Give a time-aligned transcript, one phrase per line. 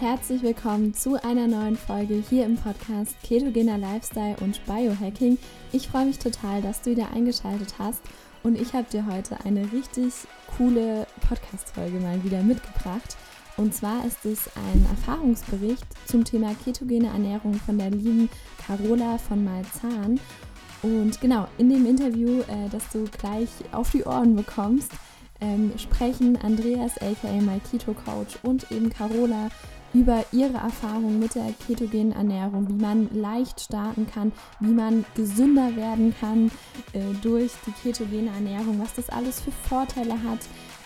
[0.00, 5.36] herzlich willkommen zu einer neuen Folge hier im Podcast Ketogener Lifestyle und Biohacking.
[5.72, 8.00] Ich freue mich total, dass du wieder eingeschaltet hast
[8.42, 10.14] und ich habe dir heute eine richtig
[10.56, 13.18] coole Podcast-Folge mal wieder mitgebracht.
[13.58, 18.30] Und zwar ist es ein Erfahrungsbericht zum Thema ketogene Ernährung von der lieben
[18.66, 20.18] Carola von Malzahn.
[20.80, 24.92] Und genau, in dem Interview, äh, das du gleich auf die Ohren bekommst,
[25.42, 29.50] ähm, sprechen Andreas aka My Keto Coach und eben Carola
[29.92, 35.74] über ihre Erfahrungen mit der ketogenen Ernährung, wie man leicht starten kann, wie man gesünder
[35.76, 36.50] werden kann
[36.92, 40.40] äh, durch die ketogene Ernährung, was das alles für Vorteile hat,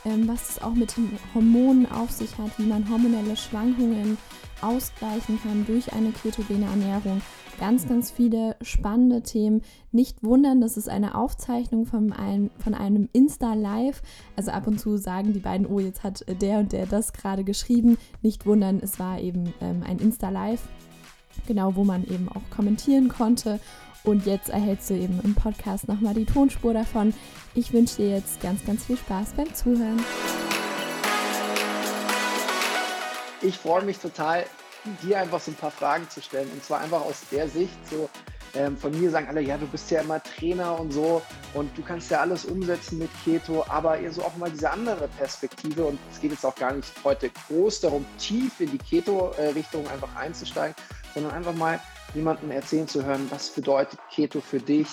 [0.05, 4.17] ähm, was es auch mit den Hormonen auf sich hat, wie man hormonelle Schwankungen
[4.61, 7.21] ausgleichen kann durch eine ketogene Ernährung.
[7.65, 9.63] Ganz, ganz viele spannende Themen.
[9.91, 14.03] Nicht wundern, das ist eine Aufzeichnung von einem, von einem Insta-Live.
[14.37, 17.43] Also ab und zu sagen die beiden, oh, jetzt hat der und der das gerade
[17.43, 17.97] geschrieben.
[18.21, 20.61] Nicht wundern, es war eben ähm, ein Insta-Live.
[21.47, 23.59] Genau, wo man eben auch kommentieren konnte.
[24.03, 27.15] Und jetzt erhältst du eben im Podcast nochmal die Tonspur davon.
[27.55, 30.05] Ich wünsche dir jetzt ganz, ganz viel Spaß beim Zuhören.
[33.41, 34.45] Ich freue mich total,
[35.03, 36.51] dir einfach so ein paar Fragen zu stellen.
[36.53, 38.09] Und zwar einfach aus der Sicht, so
[38.55, 41.23] ähm, von mir sagen alle, ja, du bist ja immer Trainer und so
[41.55, 45.09] und du kannst ja alles umsetzen mit Keto, aber eher so auch mal diese andere
[45.09, 45.85] Perspektive.
[45.85, 50.15] Und es geht jetzt auch gar nicht heute groß darum, tief in die Keto-Richtung einfach
[50.15, 50.77] einzusteigen,
[51.15, 51.81] sondern einfach mal
[52.15, 54.89] jemandem erzählen zu hören, was bedeutet Keto für dich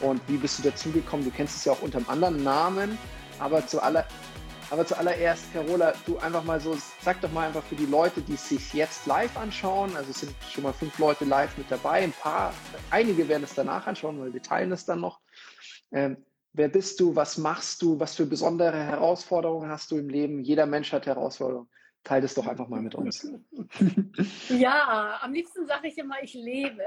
[0.00, 1.24] und wie bist du dazugekommen.
[1.24, 2.98] Du kennst es ja auch unter einem anderen Namen,
[3.38, 4.04] aber zu aller,
[4.70, 8.36] aber zuallererst, Carola, du einfach mal so, sag doch mal einfach für die Leute, die
[8.36, 12.12] sich jetzt live anschauen, also es sind schon mal fünf Leute live mit dabei, ein
[12.12, 12.52] paar,
[12.90, 15.20] einige werden es danach anschauen, weil wir teilen es dann noch.
[15.92, 20.40] Ähm, wer bist du, was machst du, was für besondere Herausforderungen hast du im Leben?
[20.40, 21.68] Jeder Mensch hat Herausforderungen.
[22.02, 23.28] Teil das doch einfach mal mit uns.
[24.48, 26.82] Ja, am liebsten sage ich immer, ich lebe.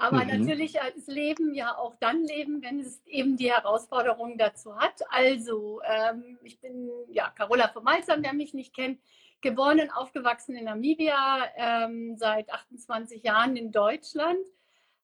[0.00, 0.40] Aber mhm.
[0.40, 5.02] natürlich als Leben ja auch dann leben, wenn es eben die Herausforderungen dazu hat.
[5.10, 8.98] Also, ähm, ich bin ja Carola von Malzam, wer mich nicht kennt,
[9.42, 14.38] geboren und aufgewachsen in Namibia, ähm, seit 28 Jahren in Deutschland.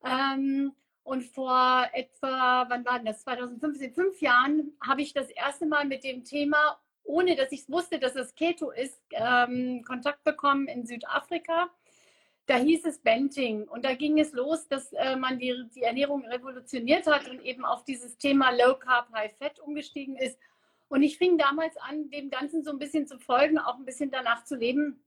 [0.02, 3.20] Ähm, und vor etwa, wann war das?
[3.22, 7.98] 2015, fünf Jahren, habe ich das erste Mal mit dem Thema, ohne dass ich wusste,
[7.98, 11.68] dass es Keto ist, ähm, Kontakt bekommen in Südafrika
[12.46, 16.24] da hieß es Benting und da ging es los, dass äh, man die, die Ernährung
[16.24, 20.38] revolutioniert hat und eben auf dieses Thema Low Carb, High Fat umgestiegen ist.
[20.88, 24.12] Und ich fing damals an, dem Ganzen so ein bisschen zu folgen, auch ein bisschen
[24.12, 25.04] danach zu leben,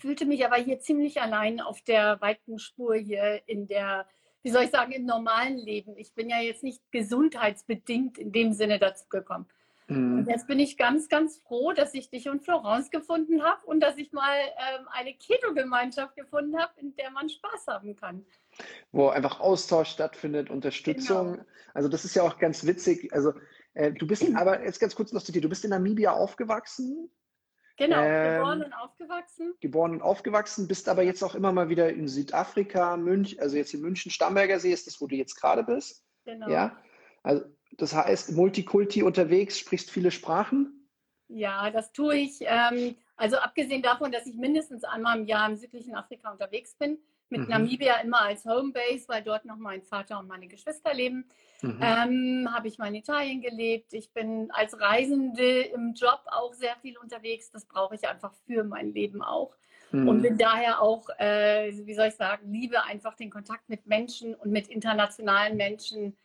[0.00, 4.06] fühlte mich aber hier ziemlich allein auf der weiten Spur hier in der,
[4.42, 5.96] wie soll ich sagen, im normalen Leben.
[5.96, 9.46] Ich bin ja jetzt nicht gesundheitsbedingt in dem Sinne dazu gekommen.
[9.88, 10.18] Mhm.
[10.18, 13.80] Und jetzt bin ich ganz, ganz froh, dass ich dich und Florence gefunden habe und
[13.80, 18.24] dass ich mal ähm, eine Keto-Gemeinschaft gefunden habe, in der man Spaß haben kann.
[18.92, 21.32] Wo einfach Austausch stattfindet, Unterstützung.
[21.32, 21.44] Genau.
[21.74, 23.12] Also das ist ja auch ganz witzig.
[23.12, 23.32] Also
[23.74, 27.10] äh, du bist, aber jetzt ganz kurz noch zu dir, du bist in Namibia aufgewachsen.
[27.78, 29.54] Genau, ähm, geboren und aufgewachsen.
[29.60, 33.72] Geboren und aufgewachsen, bist aber jetzt auch immer mal wieder in Südafrika, München, also jetzt
[33.72, 36.04] in München, Starnberger See ist das, wo du jetzt gerade bist.
[36.24, 36.48] Genau.
[36.48, 36.76] Ja,
[37.22, 37.44] also
[37.78, 40.88] das heißt, Multikulti unterwegs, sprichst viele Sprachen?
[41.28, 42.40] Ja, das tue ich.
[42.42, 46.98] Ähm, also abgesehen davon, dass ich mindestens einmal im Jahr im südlichen Afrika unterwegs bin,
[47.30, 47.48] mit mhm.
[47.48, 51.24] Namibia immer als Homebase, weil dort noch mein Vater und meine Geschwister leben,
[51.62, 51.80] mhm.
[51.80, 53.94] ähm, habe ich mal in Italien gelebt.
[53.94, 57.50] Ich bin als Reisende im Job auch sehr viel unterwegs.
[57.50, 59.54] Das brauche ich einfach für mein Leben auch.
[59.92, 60.08] Mhm.
[60.08, 64.34] Und bin daher auch, äh, wie soll ich sagen, liebe einfach den Kontakt mit Menschen
[64.34, 66.16] und mit internationalen Menschen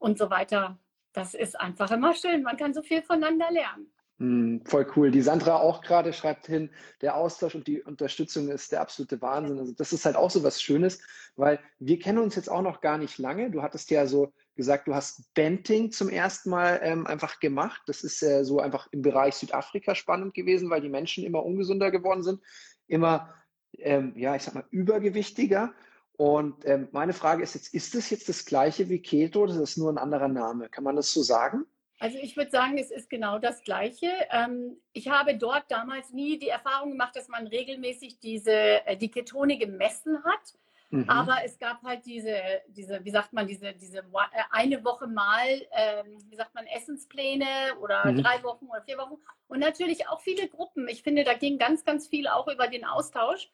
[0.00, 0.78] und so weiter.
[1.12, 2.42] Das ist einfach immer schön.
[2.42, 3.86] Man kann so viel voneinander lernen.
[4.18, 5.10] Mm, voll cool.
[5.10, 9.58] Die Sandra auch gerade schreibt hin, der Austausch und die Unterstützung ist der absolute Wahnsinn.
[9.58, 11.00] Also das ist halt auch so was Schönes,
[11.36, 13.50] weil wir kennen uns jetzt auch noch gar nicht lange.
[13.50, 17.80] Du hattest ja so gesagt, du hast Benting zum ersten Mal ähm, einfach gemacht.
[17.86, 21.90] Das ist äh, so einfach im Bereich Südafrika spannend gewesen, weil die Menschen immer ungesünder
[21.90, 22.42] geworden sind,
[22.88, 23.32] immer,
[23.78, 25.72] ähm, ja, ich sag mal, übergewichtiger.
[26.20, 29.58] Und ähm, meine Frage ist jetzt, ist das jetzt das gleiche wie Keto oder ist
[29.58, 30.68] das nur ein anderer Name?
[30.68, 31.64] Kann man das so sagen?
[31.98, 34.10] Also ich würde sagen, es ist genau das Gleiche.
[34.30, 39.10] Ähm, ich habe dort damals nie die Erfahrung gemacht, dass man regelmäßig diese, äh, die
[39.10, 40.52] Ketone gemessen hat.
[40.90, 41.08] Mhm.
[41.08, 42.36] Aber es gab halt diese,
[42.68, 47.46] diese, wie sagt man, diese, diese äh, eine Woche mal, ähm, wie sagt man, Essenspläne
[47.80, 48.22] oder mhm.
[48.22, 49.16] drei Wochen oder vier Wochen.
[49.48, 50.86] Und natürlich auch viele Gruppen.
[50.86, 53.50] Ich finde, da ging ganz, ganz viel auch über den Austausch.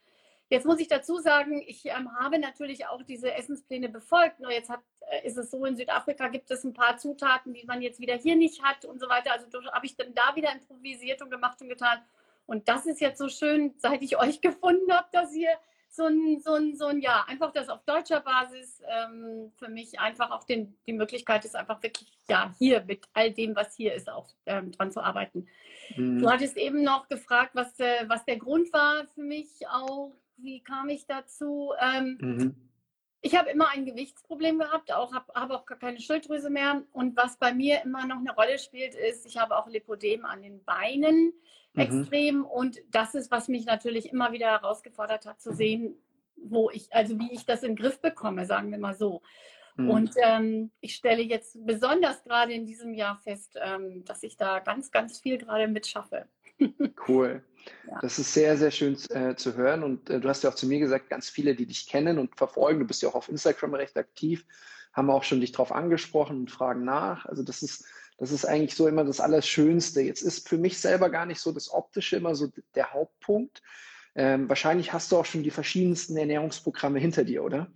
[0.49, 4.39] Jetzt muss ich dazu sagen, ich ähm, habe natürlich auch diese Essenspläne befolgt.
[4.39, 7.65] Nur jetzt hat, äh, ist es so, in Südafrika gibt es ein paar Zutaten, die
[7.65, 9.33] man jetzt wieder hier nicht hat und so weiter.
[9.33, 11.99] Also habe ich dann da wieder improvisiert und gemacht und getan.
[12.47, 15.51] Und das ist jetzt so schön, seit ich euch gefunden habe, dass ihr
[15.97, 19.99] so ein, so ein, so ein, ja, einfach das auf deutscher Basis ähm, für mich
[19.99, 23.95] einfach auch den, die Möglichkeit ist, einfach wirklich, ja, hier mit all dem, was hier
[23.95, 25.49] ist, auch ähm, dran zu arbeiten.
[25.97, 26.21] Mhm.
[26.21, 30.63] Du hattest eben noch gefragt, was, äh, was der Grund war für mich auch, wie
[30.63, 31.73] kam ich dazu?
[31.81, 32.57] Ähm, mhm.
[33.21, 36.83] Ich habe immer ein Gewichtsproblem gehabt, auch habe hab auch gar keine Schilddrüse mehr.
[36.93, 40.43] Und was bei mir immer noch eine Rolle spielt, ist, ich habe auch Lipodem an
[40.43, 41.33] den Beinen
[41.73, 41.81] mhm.
[41.81, 42.45] extrem.
[42.45, 45.97] Und das ist, was mich natürlich immer wieder herausgefordert hat, zu sehen,
[46.37, 49.23] wo ich, also wie ich das in den Griff bekomme, sagen wir mal so.
[49.77, 49.91] Mhm.
[49.91, 54.61] Und ähm, ich stelle jetzt besonders gerade in diesem Jahr fest, ähm, dass ich da
[54.61, 56.29] ganz, ganz viel gerade mitschaffe.
[57.09, 57.43] Cool.
[57.89, 57.99] Ja.
[58.01, 59.83] Das ist sehr, sehr schön äh, zu hören.
[59.83, 62.37] Und äh, du hast ja auch zu mir gesagt, ganz viele, die dich kennen und
[62.37, 64.45] verfolgen, du bist ja auch auf Instagram recht aktiv,
[64.93, 67.27] haben auch schon dich darauf angesprochen und fragen nach.
[67.27, 67.85] Also das ist,
[68.19, 70.01] das ist eigentlich so immer das Allerschönste.
[70.01, 73.63] Jetzt ist für mich selber gar nicht so das Optische immer so der Hauptpunkt.
[74.15, 77.71] Ähm, wahrscheinlich hast du auch schon die verschiedensten Ernährungsprogramme hinter dir, oder?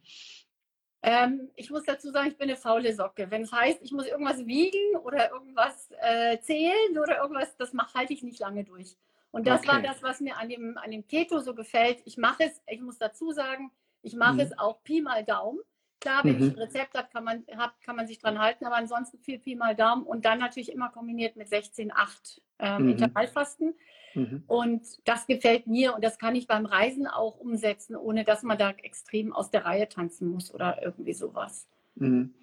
[1.02, 3.30] Ähm, ich muss dazu sagen, ich bin eine faule Socke.
[3.30, 8.12] Wenn es heißt, ich muss irgendwas wiegen oder irgendwas äh, zählen oder irgendwas, das halte
[8.12, 8.96] ich nicht lange durch.
[9.30, 9.68] Und das okay.
[9.68, 12.02] war das, was mir an dem, an dem Keto so gefällt.
[12.04, 13.70] Ich mache es, ich muss dazu sagen,
[14.02, 14.40] ich mache mhm.
[14.40, 15.60] es auch Pi mal Daumen.
[16.00, 16.46] Klar, wenn mhm.
[16.46, 19.38] ich ein Rezept habe, kann man, hab, kann man sich dran halten, aber ansonsten viel
[19.38, 22.88] Pi mal Daumen und dann natürlich immer kombiniert mit 16,8 ähm, mhm.
[22.90, 23.74] Intervallfasten.
[24.14, 24.44] Mhm.
[24.46, 28.58] Und das gefällt mir und das kann ich beim Reisen auch umsetzen, ohne dass man
[28.58, 31.68] da extrem aus der Reihe tanzen muss oder irgendwie sowas.
[31.96, 32.34] Mhm.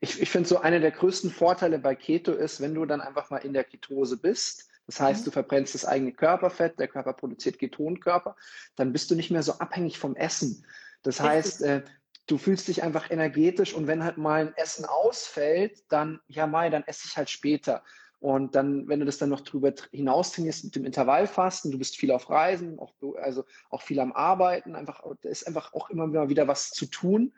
[0.00, 3.30] Ich, ich finde so einer der größten Vorteile bei Keto ist, wenn du dann einfach
[3.30, 5.24] mal in der Ketose bist, das heißt, mhm.
[5.26, 8.36] du verbrennst das eigene Körperfett, der Körper produziert Ketonkörper,
[8.76, 10.64] dann bist du nicht mehr so abhängig vom Essen.
[11.02, 11.82] Das heißt, äh,
[12.26, 16.70] du fühlst dich einfach energetisch und wenn halt mal ein Essen ausfällt, dann, ja, Mai,
[16.70, 17.82] dann esse ich halt später.
[18.20, 21.96] Und dann, wenn du das dann noch drüber hinaus trainierst mit dem Intervallfasten, du bist
[21.96, 26.28] viel auf Reisen, auch, also auch viel am Arbeiten, einfach, da ist einfach auch immer
[26.28, 27.32] wieder was zu tun.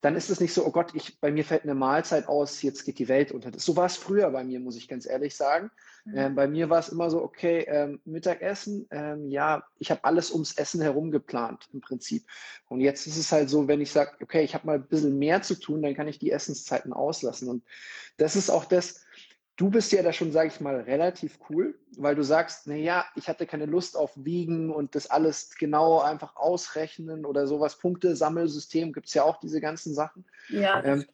[0.00, 2.84] Dann ist es nicht so, oh Gott, ich, bei mir fällt eine Mahlzeit aus, jetzt
[2.84, 3.50] geht die Welt unter.
[3.58, 5.70] So war es früher bei mir, muss ich ganz ehrlich sagen.
[6.04, 6.16] Mhm.
[6.16, 10.30] Ähm, bei mir war es immer so, okay, ähm, Mittagessen, ähm, ja, ich habe alles
[10.30, 12.24] ums Essen herum geplant im Prinzip.
[12.68, 15.18] Und jetzt ist es halt so, wenn ich sage, okay, ich habe mal ein bisschen
[15.18, 17.48] mehr zu tun, dann kann ich die Essenszeiten auslassen.
[17.48, 17.64] Und
[18.16, 19.04] das ist auch das,
[19.60, 23.04] Du bist ja da schon, sage ich mal, relativ cool, weil du sagst, na ja,
[23.14, 27.78] ich hatte keine Lust auf Wiegen und das alles genau einfach ausrechnen oder sowas.
[27.78, 30.24] Punkte-Sammelsystem gibt es ja auch diese ganzen Sachen.
[30.48, 30.82] Ja.
[30.82, 31.04] Ähm,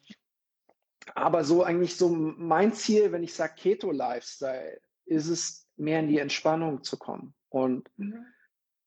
[1.13, 6.19] aber so eigentlich so mein Ziel, wenn ich sage Keto-Lifestyle, ist es mehr in die
[6.19, 7.33] Entspannung zu kommen.
[7.49, 8.27] Und mhm.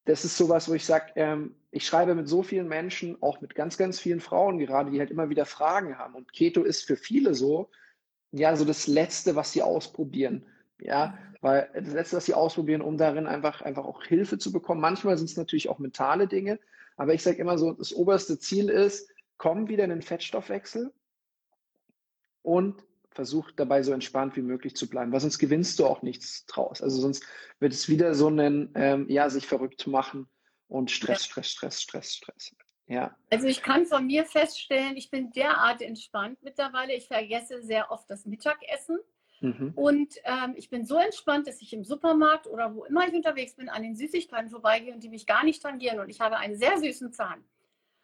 [0.06, 3.54] das ist sowas, wo ich sage, ähm, ich schreibe mit so vielen Menschen, auch mit
[3.54, 6.14] ganz, ganz vielen Frauen gerade, die halt immer wieder Fragen haben.
[6.14, 7.68] Und Keto ist für viele so,
[8.32, 10.46] ja, so das Letzte, was sie ausprobieren.
[10.80, 14.80] Ja, weil das Letzte, was sie ausprobieren, um darin einfach, einfach auch Hilfe zu bekommen.
[14.80, 16.58] Manchmal sind es natürlich auch mentale Dinge,
[16.96, 20.92] aber ich sage immer so, das oberste Ziel ist, komm wieder in den Fettstoffwechsel
[22.42, 26.46] und versuch dabei so entspannt wie möglich zu bleiben, weil sonst gewinnst du auch nichts
[26.46, 26.80] draus.
[26.80, 27.24] Also sonst
[27.58, 30.28] wird es wieder so ein, ähm, ja, sich verrückt machen
[30.68, 31.24] und Stress.
[31.24, 32.52] Stress, Stress, Stress, Stress.
[32.90, 33.16] Ja.
[33.30, 36.92] Also ich kann von mir feststellen, ich bin derart entspannt mittlerweile.
[36.92, 38.98] Ich vergesse sehr oft das Mittagessen.
[39.40, 39.72] Mhm.
[39.76, 43.54] Und ähm, ich bin so entspannt, dass ich im Supermarkt oder wo immer ich unterwegs
[43.54, 46.00] bin, an den Süßigkeiten vorbeigehe und die mich gar nicht tangieren.
[46.00, 47.44] Und ich habe einen sehr süßen Zahn.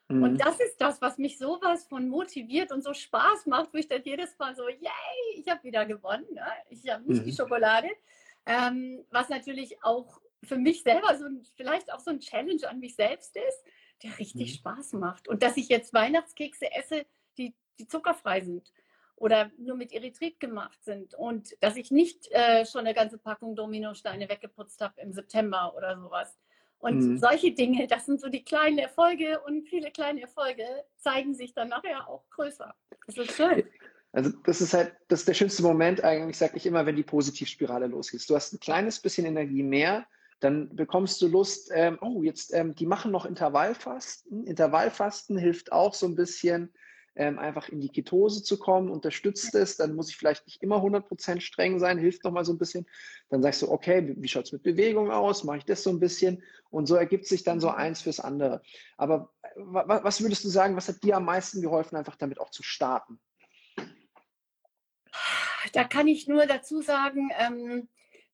[0.08, 0.22] Mhm.
[0.22, 3.88] Und das ist das, was mich sowas von motiviert und so Spaß macht, wo ich
[3.88, 6.26] dann jedes Mal so, yay, ich habe wieder gewonnen.
[6.32, 6.46] Ne?
[6.70, 7.24] Ich habe nicht mhm.
[7.24, 7.88] die Schokolade.
[8.46, 12.78] Ähm, was natürlich auch für mich selber so ein, vielleicht auch so ein Challenge an
[12.78, 13.64] mich selbst ist
[14.02, 14.56] der richtig mhm.
[14.56, 15.28] Spaß macht.
[15.28, 17.06] Und dass ich jetzt Weihnachtskekse esse,
[17.38, 18.72] die, die zuckerfrei sind
[19.16, 23.56] oder nur mit Erythrit gemacht sind und dass ich nicht äh, schon eine ganze Packung
[23.56, 26.36] Dominosteine weggeputzt habe im September oder sowas.
[26.78, 27.18] Und mhm.
[27.18, 30.64] solche Dinge, das sind so die kleinen Erfolge und viele kleine Erfolge
[30.98, 32.74] zeigen sich dann nachher auch größer.
[33.06, 33.64] Das ist schön.
[34.12, 37.02] Also das ist halt, das ist der schönste Moment eigentlich, sage ich immer, wenn die
[37.02, 38.28] Positivspirale losgeht.
[38.28, 40.06] Du hast ein kleines bisschen Energie mehr
[40.40, 44.44] dann bekommst du Lust, ähm, oh, jetzt, ähm, die machen noch Intervallfasten.
[44.44, 46.72] Intervallfasten hilft auch so ein bisschen,
[47.16, 50.82] ähm, einfach in die Ketose zu kommen, unterstützt es, dann muss ich vielleicht nicht immer
[50.82, 52.86] 100% streng sein, hilft noch mal so ein bisschen.
[53.30, 56.42] Dann sagst du, okay, wie schaut's mit Bewegung aus, mache ich das so ein bisschen
[56.68, 58.60] und so ergibt sich dann so eins fürs andere.
[58.98, 62.62] Aber was würdest du sagen, was hat dir am meisten geholfen, einfach damit auch zu
[62.62, 63.18] starten?
[65.72, 67.88] Da kann ich nur dazu sagen, ähm,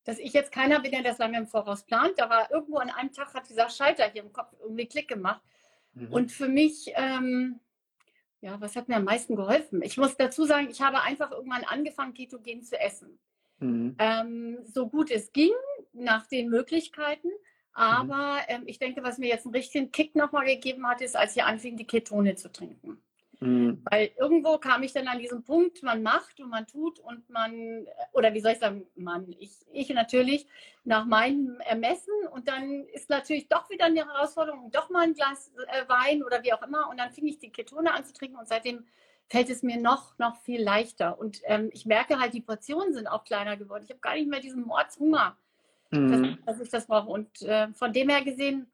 [0.05, 2.15] dass ich jetzt keiner bin, der das lange im Voraus plant.
[2.17, 5.43] Da war irgendwo an einem Tag hat dieser Schalter hier im Kopf irgendwie Klick gemacht.
[5.95, 6.13] Mhm.
[6.13, 7.61] Und für mich, ähm,
[8.41, 9.83] ja, was hat mir am meisten geholfen?
[9.83, 13.19] Ich muss dazu sagen, ich habe einfach irgendwann angefangen, ketogen zu essen.
[13.59, 13.95] mhm.
[13.99, 15.53] ähm, so gut es ging,
[15.93, 17.29] nach den Möglichkeiten.
[17.75, 18.41] Aber mhm.
[18.49, 21.45] ähm, ich denke, was mir jetzt einen richtigen Kick nochmal gegeben hat, ist, als ich
[21.45, 23.03] anfing, die Ketone zu trinken.
[23.43, 23.83] Mhm.
[23.91, 27.87] Weil irgendwo kam ich dann an diesen Punkt, man macht und man tut und man,
[28.13, 30.47] oder wie soll ich sagen, man, ich, ich natürlich
[30.85, 35.53] nach meinem Ermessen und dann ist natürlich doch wieder eine Herausforderung, doch mal ein Glas
[35.67, 38.37] äh, Wein oder wie auch immer und dann fing ich die Ketone an zu trinken
[38.37, 38.85] und seitdem
[39.29, 41.19] fällt es mir noch, noch viel leichter.
[41.19, 43.83] Und ähm, ich merke halt, die Portionen sind auch kleiner geworden.
[43.85, 45.37] Ich habe gar nicht mehr diesen Mordshunger,
[45.91, 46.37] mhm.
[46.47, 47.09] dass, dass, ich das brauche.
[47.09, 48.71] Und äh, von dem her gesehen,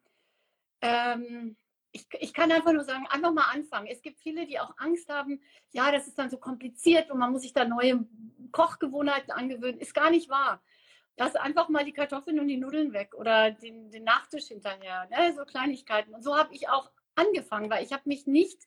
[0.81, 1.55] ähm,
[1.91, 3.87] ich, ich kann einfach nur sagen, einfach mal anfangen.
[3.87, 5.41] Es gibt viele, die auch Angst haben,
[5.71, 8.05] ja, das ist dann so kompliziert und man muss sich da neue
[8.51, 9.79] Kochgewohnheiten angewöhnen.
[9.79, 10.61] Ist gar nicht wahr.
[11.17, 15.07] Lass einfach mal die Kartoffeln und die Nudeln weg oder den, den Nachtisch hinterher.
[15.09, 15.33] Ne?
[15.35, 16.13] So Kleinigkeiten.
[16.13, 18.63] Und so habe ich auch angefangen, weil ich habe mich nicht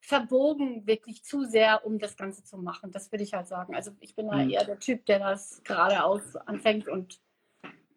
[0.00, 2.92] verbogen, wirklich zu sehr, um das Ganze zu machen.
[2.92, 3.74] Das würde ich halt sagen.
[3.74, 4.50] Also ich bin mhm.
[4.50, 7.20] eher der Typ, der das geradeaus anfängt und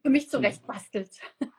[0.01, 1.09] für mich zurecht bastelt.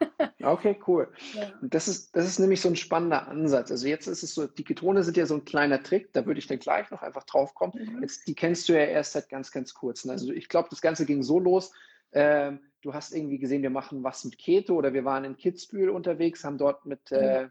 [0.42, 1.08] Okay, cool.
[1.34, 1.52] Ja.
[1.62, 3.70] Das, ist, das ist nämlich so ein spannender Ansatz.
[3.70, 6.38] Also jetzt ist es so, die Ketone sind ja so ein kleiner Trick, da würde
[6.38, 7.72] ich dann gleich noch einfach drauf kommen.
[7.74, 8.02] Mhm.
[8.02, 10.06] Jetzt, die kennst du ja erst seit ganz, ganz kurz.
[10.06, 11.72] Also ich glaube, das Ganze ging so los.
[12.12, 15.90] Ähm, du hast irgendwie gesehen, wir machen was mit Keto oder wir waren in Kitzbühel
[15.90, 17.16] unterwegs, haben dort mit, mhm.
[17.16, 17.48] äh,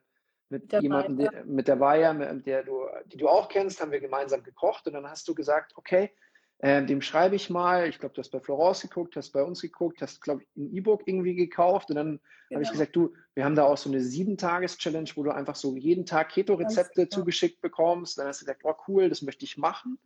[0.49, 4.85] mit jemandem, mit der Weiher, der du, die du auch kennst, haben wir gemeinsam gekocht
[4.87, 6.11] und dann hast du gesagt, okay,
[6.61, 9.61] äh, dem schreibe ich mal, ich glaube, du hast bei Florence geguckt, hast bei uns
[9.61, 12.21] geguckt, hast, glaube ich, ein E-Book irgendwie gekauft und dann genau.
[12.51, 12.71] habe ich genau.
[12.71, 16.29] gesagt, du, wir haben da auch so eine Sieben-Tages-Challenge, wo du einfach so jeden Tag
[16.29, 18.19] Keto-Rezepte zugeschickt bekommst.
[18.19, 19.97] Dann hast du gesagt, oh cool, das möchte ich machen.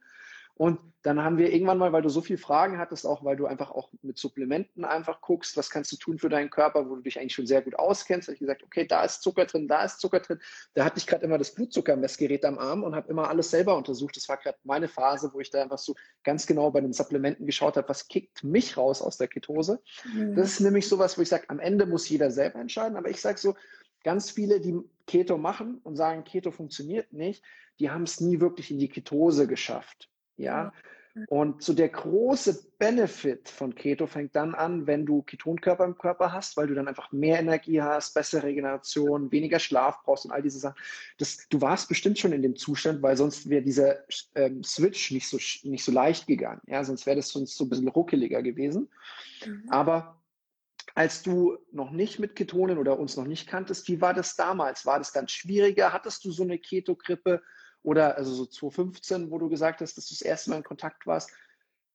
[0.58, 3.46] Und dann haben wir irgendwann mal, weil du so viele Fragen hattest, auch weil du
[3.46, 7.02] einfach auch mit Supplementen einfach guckst, was kannst du tun für deinen Körper, wo du
[7.02, 9.84] dich eigentlich schon sehr gut auskennst, habe ich gesagt, okay, da ist Zucker drin, da
[9.84, 10.40] ist Zucker drin.
[10.74, 14.16] Da hatte ich gerade immer das Blutzuckermessgerät am Arm und habe immer alles selber untersucht.
[14.16, 15.94] Das war gerade meine Phase, wo ich da einfach so
[16.24, 19.82] ganz genau bei den Supplementen geschaut habe, was kickt mich raus aus der Ketose.
[20.12, 20.36] Mhm.
[20.36, 23.22] Das ist nämlich sowas, wo ich sage, am Ende muss jeder selber entscheiden, aber ich
[23.22, 23.56] sage so,
[24.04, 27.44] ganz viele, die Keto machen und sagen, Keto funktioniert nicht,
[27.80, 30.10] die haben es nie wirklich in die Ketose geschafft.
[30.38, 30.74] Ja.
[31.28, 36.34] Und so der große Benefit von Keto fängt dann an, wenn du Ketonkörper im Körper
[36.34, 40.42] hast, weil du dann einfach mehr Energie hast, bessere Regeneration, weniger Schlaf brauchst und all
[40.42, 40.76] diese Sachen.
[41.18, 44.00] Das, du warst bestimmt schon in dem Zustand, weil sonst wäre dieser
[44.36, 45.38] ähm, Switch nicht so,
[45.68, 46.62] nicht so leicht gegangen.
[46.68, 48.90] Ja, sonst wäre das sonst so ein bisschen ruckeliger gewesen.
[49.46, 49.64] Mhm.
[49.70, 50.22] Aber
[50.96, 54.86] als du noch nicht mit Ketonen oder uns noch nicht kanntest, wie war das damals?
[54.86, 55.94] War das dann schwieriger?
[55.94, 57.42] Hattest du so eine Keto-Grippe?
[57.86, 61.06] Oder also so 2015, wo du gesagt hast, dass du das erste Mal in Kontakt
[61.06, 61.32] warst,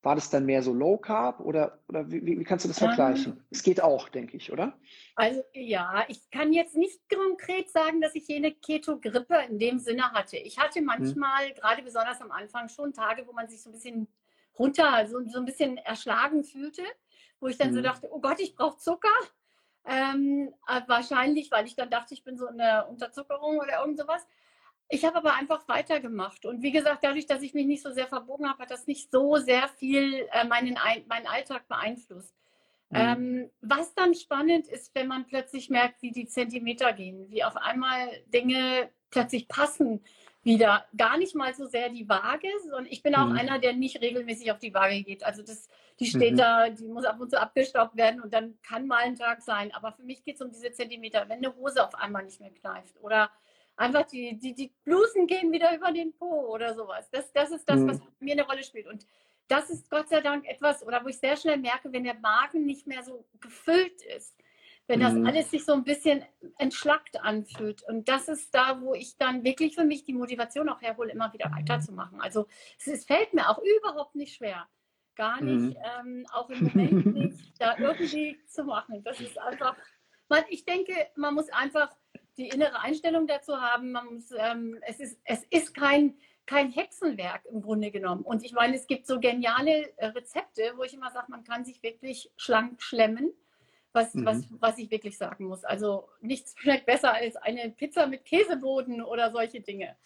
[0.02, 3.32] war das dann mehr so Low Carb oder, oder wie, wie kannst du das vergleichen?
[3.32, 4.78] Ähm, es geht auch, denke ich, oder?
[5.16, 10.12] Also ja, ich kann jetzt nicht konkret sagen, dass ich jene Keto-Grippe in dem Sinne
[10.12, 10.38] hatte.
[10.38, 10.86] Ich hatte hm.
[10.86, 11.54] manchmal, hm.
[11.56, 14.06] gerade besonders am Anfang, schon Tage, wo man sich so ein bisschen
[14.58, 16.82] runter, so, so ein bisschen erschlagen fühlte,
[17.40, 17.74] wo ich dann hm.
[17.74, 19.08] so dachte, oh Gott, ich brauche Zucker.
[19.84, 23.98] Ähm, äh, wahrscheinlich, weil ich dann dachte, ich bin so in der Unterzuckerung oder irgend
[23.98, 24.26] sowas.
[24.92, 26.44] Ich habe aber einfach weitergemacht.
[26.44, 29.12] Und wie gesagt, dadurch, dass ich mich nicht so sehr verbogen habe, hat das nicht
[29.12, 32.34] so sehr viel äh, meinen, meinen Alltag beeinflusst.
[32.90, 32.98] Mhm.
[32.98, 37.56] Ähm, was dann spannend ist, wenn man plötzlich merkt, wie die Zentimeter gehen, wie auf
[37.56, 40.02] einmal Dinge plötzlich passen
[40.42, 40.84] wieder.
[40.96, 43.36] Gar nicht mal so sehr die Waage, sondern ich bin auch mhm.
[43.38, 45.22] einer, der nicht regelmäßig auf die Waage geht.
[45.22, 45.68] Also das,
[46.00, 46.38] die steht mhm.
[46.38, 49.72] da, die muss ab und zu abgestaubt werden und dann kann mal ein Tag sein.
[49.72, 51.28] Aber für mich geht es um diese Zentimeter.
[51.28, 53.30] Wenn eine Hose auf einmal nicht mehr kneift oder
[53.80, 57.08] einfach die, die, die Blusen gehen wieder über den Po oder sowas.
[57.10, 57.88] Das, das ist das, mhm.
[57.88, 58.86] was mir eine Rolle spielt.
[58.86, 59.06] Und
[59.48, 62.66] das ist Gott sei Dank etwas, oder wo ich sehr schnell merke, wenn der Magen
[62.66, 64.36] nicht mehr so gefüllt ist,
[64.86, 65.26] wenn das mhm.
[65.26, 66.22] alles sich so ein bisschen
[66.58, 67.82] entschlackt anfühlt.
[67.88, 71.32] Und das ist da, wo ich dann wirklich für mich die Motivation auch herhole, immer
[71.32, 72.20] wieder weiterzumachen.
[72.20, 72.46] Also
[72.78, 74.68] es, es fällt mir auch überhaupt nicht schwer.
[75.16, 75.82] Gar nicht, mhm.
[76.00, 79.02] ähm, auch im Moment nicht, da irgendwie zu machen.
[79.04, 79.76] Das ist einfach,
[80.28, 81.90] man, ich denke, man muss einfach
[82.40, 83.92] die innere Einstellung dazu haben.
[83.92, 86.16] Man muss, ähm, es, ist, es ist kein,
[86.46, 88.22] kein Hexenwerk im Grunde genommen.
[88.22, 91.64] Und ich meine, es gibt so geniale äh, Rezepte, wo ich immer sage, man kann
[91.64, 93.30] sich wirklich schlank schlemmen,
[93.92, 94.24] was, mhm.
[94.24, 95.64] was, was ich wirklich sagen muss.
[95.64, 99.96] Also nichts schmeckt besser als eine Pizza mit Käseboden oder solche Dinge.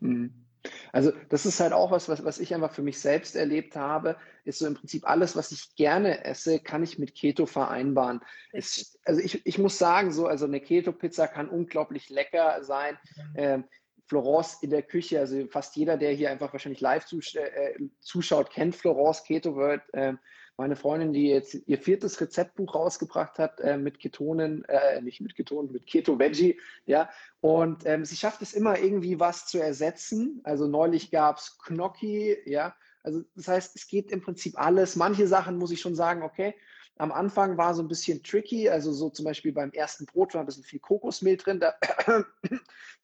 [0.00, 0.44] Mhm.
[0.92, 4.16] Also das ist halt auch was, was, was ich einfach für mich selbst erlebt habe,
[4.44, 8.20] ist so im Prinzip alles, was ich gerne esse, kann ich mit Keto vereinbaren.
[8.52, 12.98] Es, also ich, ich muss sagen, so, also eine Keto-Pizza kann unglaublich lecker sein.
[13.34, 13.64] Ähm,
[14.06, 18.50] Florence in der Küche, also fast jeder, der hier einfach wahrscheinlich live zusch äh, zuschaut,
[18.50, 19.82] kennt Florence Keto World.
[19.92, 20.18] Ähm,
[20.58, 25.36] meine Freundin, die jetzt ihr viertes Rezeptbuch rausgebracht hat äh, mit Ketonen, äh, nicht mit
[25.36, 27.08] Ketonen, mit Keto Veggie, ja.
[27.40, 30.40] Und ähm, sie schafft es immer irgendwie was zu ersetzen.
[30.42, 32.74] Also neulich gab es Gnocchi, ja.
[33.04, 34.96] Also das heißt, es geht im Prinzip alles.
[34.96, 36.56] Manche Sachen muss ich schon sagen, okay,
[36.98, 40.40] am Anfang war so ein bisschen tricky, also so zum Beispiel beim ersten Brot war
[40.40, 41.60] ein bisschen viel Kokosmehl drin.
[41.60, 41.74] Da,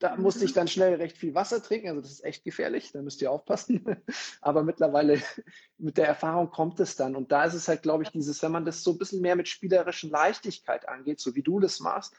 [0.00, 1.88] da musste ich dann schnell recht viel Wasser trinken.
[1.88, 3.84] Also das ist echt gefährlich, da müsst ihr aufpassen.
[4.40, 5.22] Aber mittlerweile
[5.78, 7.14] mit der Erfahrung kommt es dann.
[7.14, 9.36] Und da ist es halt, glaube ich, dieses, wenn man das so ein bisschen mehr
[9.36, 12.14] mit spielerischen Leichtigkeit angeht, so wie du das machst,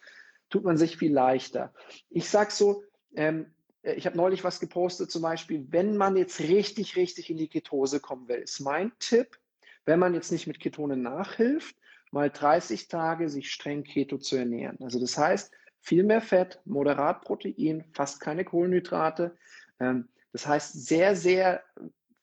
[0.50, 1.74] tut man sich viel leichter.
[2.10, 2.84] Ich sag so,
[3.16, 3.54] ähm,
[3.84, 8.00] ich habe neulich was gepostet, zum Beispiel, wenn man jetzt richtig, richtig in die Ketose
[8.00, 9.38] kommen will, ist mein Tipp,
[9.86, 11.76] wenn man jetzt nicht mit Ketonen nachhilft,
[12.12, 14.78] mal 30 Tage sich streng Keto zu ernähren.
[14.82, 19.38] Also das heißt, viel mehr Fett, moderat Protein, fast keine Kohlenhydrate.
[19.80, 21.64] Ähm, das heißt, sehr, sehr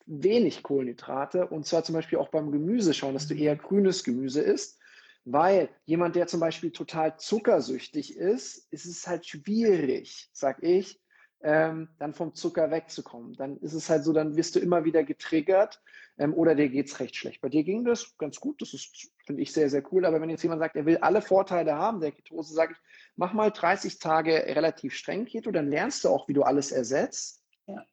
[0.07, 4.43] wenig Kohlenhydrate und zwar zum Beispiel auch beim Gemüse schauen, dass du eher grünes Gemüse
[4.43, 4.79] isst.
[5.25, 11.01] Weil jemand, der zum Beispiel total zuckersüchtig ist, ist es halt schwierig, sag ich,
[11.43, 13.35] ähm, dann vom Zucker wegzukommen.
[13.35, 15.81] Dann ist es halt so, dann wirst du immer wieder getriggert
[16.19, 17.41] ähm, oder dir geht's recht schlecht.
[17.41, 20.05] Bei dir ging das ganz gut, das ist, finde ich, sehr, sehr cool.
[20.05, 22.79] Aber wenn jetzt jemand sagt, er will alle Vorteile haben der Ketose, sage ich,
[23.17, 27.43] mach mal 30 Tage relativ streng Keto, dann lernst du auch, wie du alles ersetzt.
[27.67, 27.85] Ja.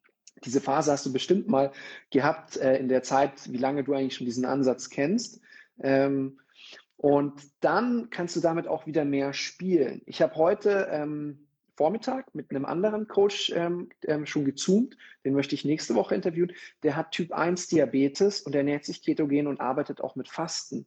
[0.43, 1.71] Diese Phase hast du bestimmt mal
[2.11, 5.41] gehabt äh, in der Zeit, wie lange du eigentlich schon diesen Ansatz kennst.
[5.81, 6.39] Ähm,
[6.97, 10.01] und dann kannst du damit auch wieder mehr spielen.
[10.05, 11.48] Ich habe heute ähm,
[11.79, 14.97] Vormittag mit einem anderen Coach ähm, ähm, schon gezoomt.
[15.23, 16.51] Den möchte ich nächste Woche interviewen.
[16.83, 20.85] Der hat Typ 1 Diabetes und ernährt sich ketogen und arbeitet auch mit Fasten.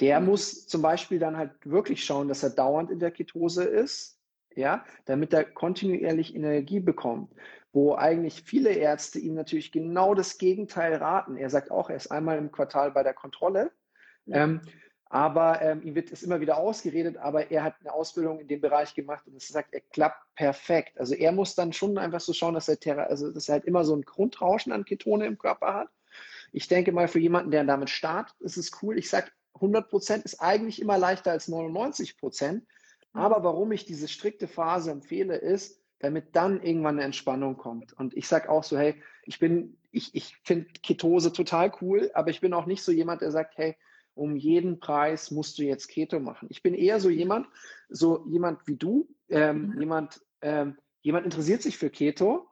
[0.00, 0.26] Der mhm.
[0.28, 4.18] muss zum Beispiel dann halt wirklich schauen, dass er dauernd in der Ketose ist,
[4.54, 7.34] ja, damit er kontinuierlich Energie bekommt.
[7.74, 11.36] Wo eigentlich viele Ärzte ihm natürlich genau das Gegenteil raten.
[11.36, 13.70] Er sagt auch, er ist einmal im Quartal bei der Kontrolle.
[14.28, 14.62] Ähm,
[15.08, 18.60] aber ähm, ihm wird es immer wieder ausgeredet, aber er hat eine Ausbildung in dem
[18.60, 20.98] Bereich gemacht und es sagt, er klappt perfekt.
[20.98, 23.84] Also er muss dann schon einfach so schauen, dass er, also dass er halt immer
[23.84, 25.88] so ein Grundrauschen an Ketone im Körper hat.
[26.52, 28.98] Ich denke mal, für jemanden, der damit startet, ist es cool.
[28.98, 32.66] Ich sage, 100 Prozent ist eigentlich immer leichter als 99 Prozent.
[33.12, 37.92] Aber warum ich diese strikte Phase empfehle, ist, damit dann irgendwann eine Entspannung kommt.
[37.94, 42.30] Und ich sage auch so, hey, ich bin, ich, ich finde Ketose total cool, aber
[42.30, 43.76] ich bin auch nicht so jemand, der sagt, hey,
[44.16, 46.48] um jeden Preis musst du jetzt Keto machen.
[46.50, 47.46] Ich bin eher so jemand,
[47.88, 49.80] so jemand wie du, ähm, mhm.
[49.80, 52.48] jemand, ähm, jemand interessiert sich für Keto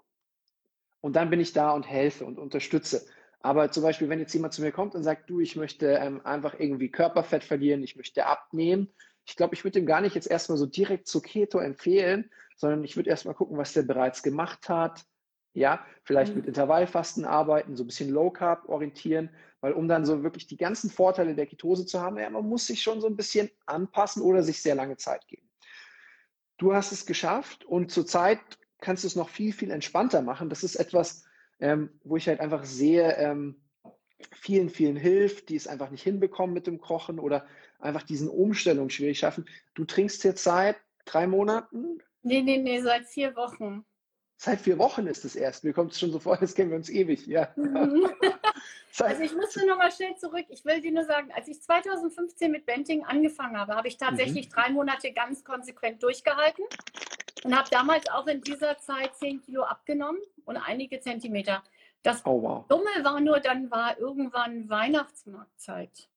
[1.00, 3.06] und dann bin ich da und helfe und unterstütze.
[3.40, 6.20] Aber zum Beispiel, wenn jetzt jemand zu mir kommt und sagt, du, ich möchte ähm,
[6.24, 8.90] einfach irgendwie Körperfett verlieren, ich möchte abnehmen,
[9.26, 12.84] ich glaube, ich würde dem gar nicht jetzt erstmal so direkt zu Keto empfehlen, sondern
[12.84, 15.04] ich würde erstmal gucken, was der bereits gemacht hat,
[15.54, 16.40] ja, vielleicht mhm.
[16.40, 19.30] mit Intervallfasten arbeiten, so ein bisschen Low Carb orientieren,
[19.64, 22.66] weil um dann so wirklich die ganzen Vorteile der Ketose zu haben, ja, man muss
[22.66, 25.48] sich schon so ein bisschen anpassen oder sich sehr lange Zeit geben.
[26.58, 28.40] Du hast es geschafft und zurzeit
[28.82, 30.50] kannst du es noch viel, viel entspannter machen.
[30.50, 31.24] Das ist etwas,
[31.60, 33.56] ähm, wo ich halt einfach sehe, ähm,
[34.32, 37.46] vielen, vielen hilft, die es einfach nicht hinbekommen mit dem Kochen oder
[37.78, 39.46] einfach diesen Umstellungen schwierig schaffen.
[39.72, 42.02] Du trinkst jetzt seit drei Monaten?
[42.20, 43.86] Nee, nee, nee, seit vier Wochen.
[44.36, 45.64] Seit vier Wochen ist es erst.
[45.64, 47.48] Mir kommt es schon so vor, als kennen wir uns ewig, ja.
[47.56, 48.08] Mhm.
[48.98, 50.46] also ich musste nochmal schnell zurück.
[50.48, 54.48] Ich will dir nur sagen, als ich 2015 mit Benting angefangen habe, habe ich tatsächlich
[54.48, 54.52] mhm.
[54.52, 56.64] drei Monate ganz konsequent durchgehalten
[57.44, 61.62] und habe damals auch in dieser Zeit zehn Kilo abgenommen und einige Zentimeter.
[62.02, 62.66] Das oh, wow.
[62.68, 66.08] Dumme war nur, dann war irgendwann Weihnachtsmarktzeit.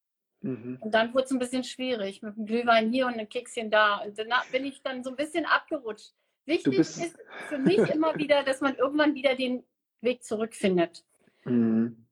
[0.41, 0.77] Mhm.
[0.82, 3.99] Und dann wurde es ein bisschen schwierig mit dem Glühwein hier und einem Kekschen da.
[3.99, 6.13] Und danach bin ich dann so ein bisschen abgerutscht.
[6.47, 7.01] Wichtig ist
[7.49, 9.63] für mich immer wieder, dass man irgendwann wieder den
[10.01, 11.05] Weg zurückfindet.
[11.43, 12.07] Mhm.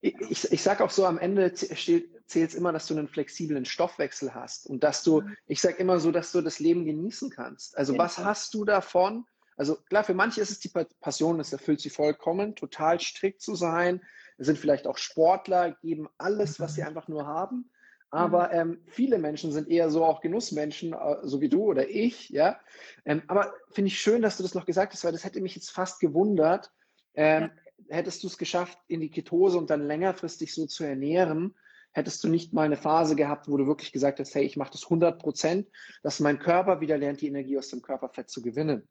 [0.00, 3.64] Ich, ich, ich sage auch so, am Ende zählt es immer, dass du einen flexiblen
[3.66, 5.36] Stoffwechsel hast und dass du, mhm.
[5.46, 7.76] ich sage immer so, dass du das Leben genießen kannst.
[7.76, 9.26] Also was hast du davon?
[9.56, 13.54] Also klar, für manche ist es die Passion, das erfüllt sie vollkommen, total strikt zu
[13.56, 14.00] sein.
[14.38, 16.88] Es sind vielleicht auch Sportler, geben alles, was sie mhm.
[16.88, 17.70] einfach nur haben.
[18.10, 18.72] Aber mhm.
[18.72, 22.60] ähm, viele Menschen sind eher so auch Genussmenschen, äh, so wie du oder ich, ja.
[23.04, 25.54] Ähm, aber finde ich schön, dass du das noch gesagt hast, weil das hätte mich
[25.54, 26.72] jetzt fast gewundert.
[27.14, 27.50] Ähm,
[27.88, 27.96] ja.
[27.96, 31.54] Hättest du es geschafft, in die Ketose und dann längerfristig so zu ernähren,
[31.92, 34.72] hättest du nicht mal eine Phase gehabt, wo du wirklich gesagt hast, hey, ich mache
[34.72, 35.68] das 100 Prozent,
[36.02, 38.88] dass mein Körper wieder lernt, die Energie aus dem Körperfett zu gewinnen.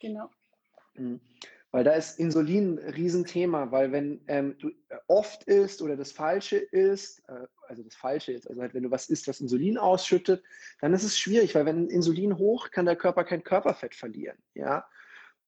[0.00, 0.28] Genau.
[0.94, 1.20] Mhm.
[1.72, 4.70] Weil da ist Insulin ein Riesenthema, weil wenn ähm, du
[5.08, 8.90] oft isst oder das Falsche isst, äh, also das Falsche jetzt, also halt wenn du
[8.90, 10.42] was isst, was Insulin ausschüttet,
[10.82, 14.86] dann ist es schwierig, weil wenn Insulin hoch, kann der Körper kein Körperfett verlieren, ja.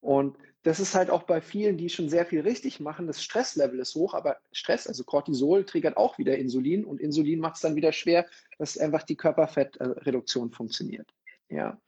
[0.00, 3.78] Und das ist halt auch bei vielen, die schon sehr viel richtig machen, das Stresslevel
[3.78, 7.76] ist hoch, aber Stress, also Cortisol, triggert auch wieder Insulin und Insulin macht es dann
[7.76, 8.26] wieder schwer,
[8.58, 11.12] dass einfach die Körperfettreduktion funktioniert.
[11.50, 11.78] Ja.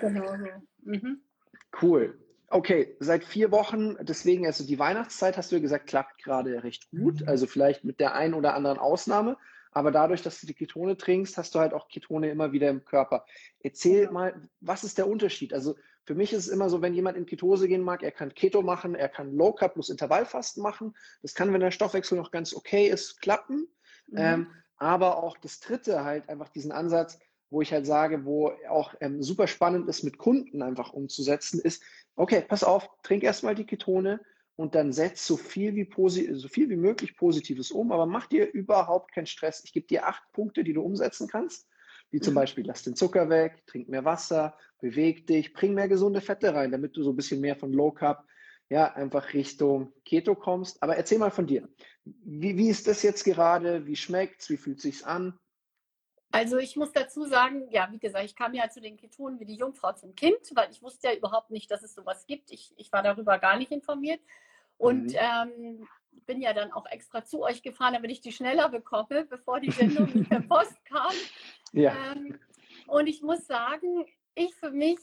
[0.00, 0.90] Genau so.
[0.90, 1.20] Mhm.
[1.80, 2.18] Cool.
[2.54, 6.88] Okay, seit vier Wochen, deswegen, also die Weihnachtszeit, hast du ja gesagt, klappt gerade recht
[6.92, 7.20] gut.
[7.20, 7.28] Mhm.
[7.28, 9.36] Also vielleicht mit der einen oder anderen Ausnahme.
[9.72, 12.84] Aber dadurch, dass du die Ketone trinkst, hast du halt auch Ketone immer wieder im
[12.84, 13.26] Körper.
[13.58, 15.52] Erzähl mal, was ist der Unterschied?
[15.52, 18.32] Also für mich ist es immer so, wenn jemand in Ketose gehen mag, er kann
[18.32, 20.94] Keto machen, er kann Low Carb plus Intervallfasten machen.
[21.22, 23.66] Das kann, wenn der Stoffwechsel noch ganz okay ist, klappen.
[24.06, 24.16] Mhm.
[24.16, 27.18] Ähm, aber auch das dritte halt einfach diesen Ansatz,
[27.50, 31.82] wo ich halt sage, wo auch ähm, super spannend ist, mit Kunden einfach umzusetzen, ist,
[32.16, 34.20] okay, pass auf, trink erstmal die Ketone
[34.56, 35.88] und dann setz so viel wie,
[36.34, 39.62] so viel wie möglich Positives um, aber mach dir überhaupt keinen Stress.
[39.64, 41.68] Ich gebe dir acht Punkte, die du umsetzen kannst,
[42.10, 42.36] wie zum mhm.
[42.36, 46.70] Beispiel, lass den Zucker weg, trink mehr Wasser, beweg dich, bring mehr gesunde Fette rein,
[46.70, 48.24] damit du so ein bisschen mehr von Low Carb
[48.70, 50.82] ja, einfach Richtung Keto kommst.
[50.82, 51.68] Aber erzähl mal von dir.
[52.04, 53.86] Wie, wie ist das jetzt gerade?
[53.86, 54.48] Wie schmeckt's?
[54.50, 55.38] Wie fühlt sich's an?
[56.34, 59.44] Also ich muss dazu sagen, ja, wie gesagt, ich kam ja zu den Ketonen wie
[59.44, 62.50] die Jungfrau zum Kind, weil ich wusste ja überhaupt nicht, dass es sowas gibt.
[62.50, 64.20] Ich, ich war darüber gar nicht informiert.
[64.76, 65.16] Und mhm.
[65.16, 65.88] ähm,
[66.26, 69.70] bin ja dann auch extra zu euch gefahren, damit ich die schneller bekomme, bevor die
[69.70, 71.12] Sendung der Post kam.
[71.76, 71.92] Ja.
[72.12, 72.38] Ähm,
[72.86, 74.98] und ich muss sagen, ich für mich,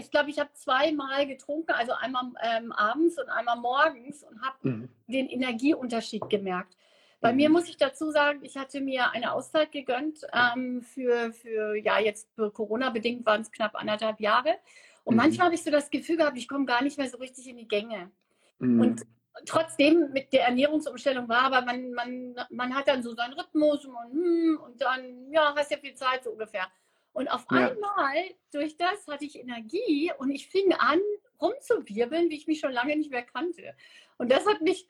[0.00, 4.68] ich glaube, ich habe zweimal getrunken, also einmal ähm, abends und einmal morgens und habe
[4.68, 4.88] mhm.
[5.06, 6.76] den Energieunterschied gemerkt.
[7.20, 7.54] Bei mir mhm.
[7.54, 12.28] muss ich dazu sagen, ich hatte mir eine Auszeit gegönnt ähm, für, für, ja, jetzt
[12.36, 14.56] Corona-bedingt waren es knapp anderthalb Jahre.
[15.04, 15.22] Und mhm.
[15.22, 17.56] manchmal habe ich so das Gefühl gehabt, ich komme gar nicht mehr so richtig in
[17.56, 18.10] die Gänge.
[18.58, 18.80] Mhm.
[18.80, 19.06] Und
[19.46, 24.12] trotzdem mit der Ernährungsumstellung war, aber man, man, man hat dann so seinen Rhythmus und,
[24.12, 26.66] hm, und dann, ja, hast ja viel Zeit so ungefähr.
[27.12, 27.68] Und auf ja.
[27.68, 28.14] einmal,
[28.52, 31.00] durch das hatte ich Energie und ich fing an,
[31.40, 33.74] rumzuwirbeln, wie ich mich schon lange nicht mehr kannte.
[34.18, 34.86] Und das hat mich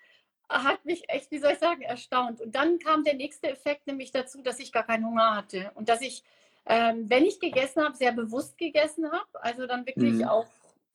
[0.48, 2.40] hat mich echt, wie soll ich sagen, erstaunt.
[2.40, 5.88] Und dann kam der nächste Effekt nämlich dazu, dass ich gar keinen Hunger hatte und
[5.88, 6.22] dass ich,
[6.66, 9.26] ähm, wenn ich gegessen habe, sehr bewusst gegessen habe.
[9.42, 10.24] Also dann wirklich mhm.
[10.24, 10.46] auch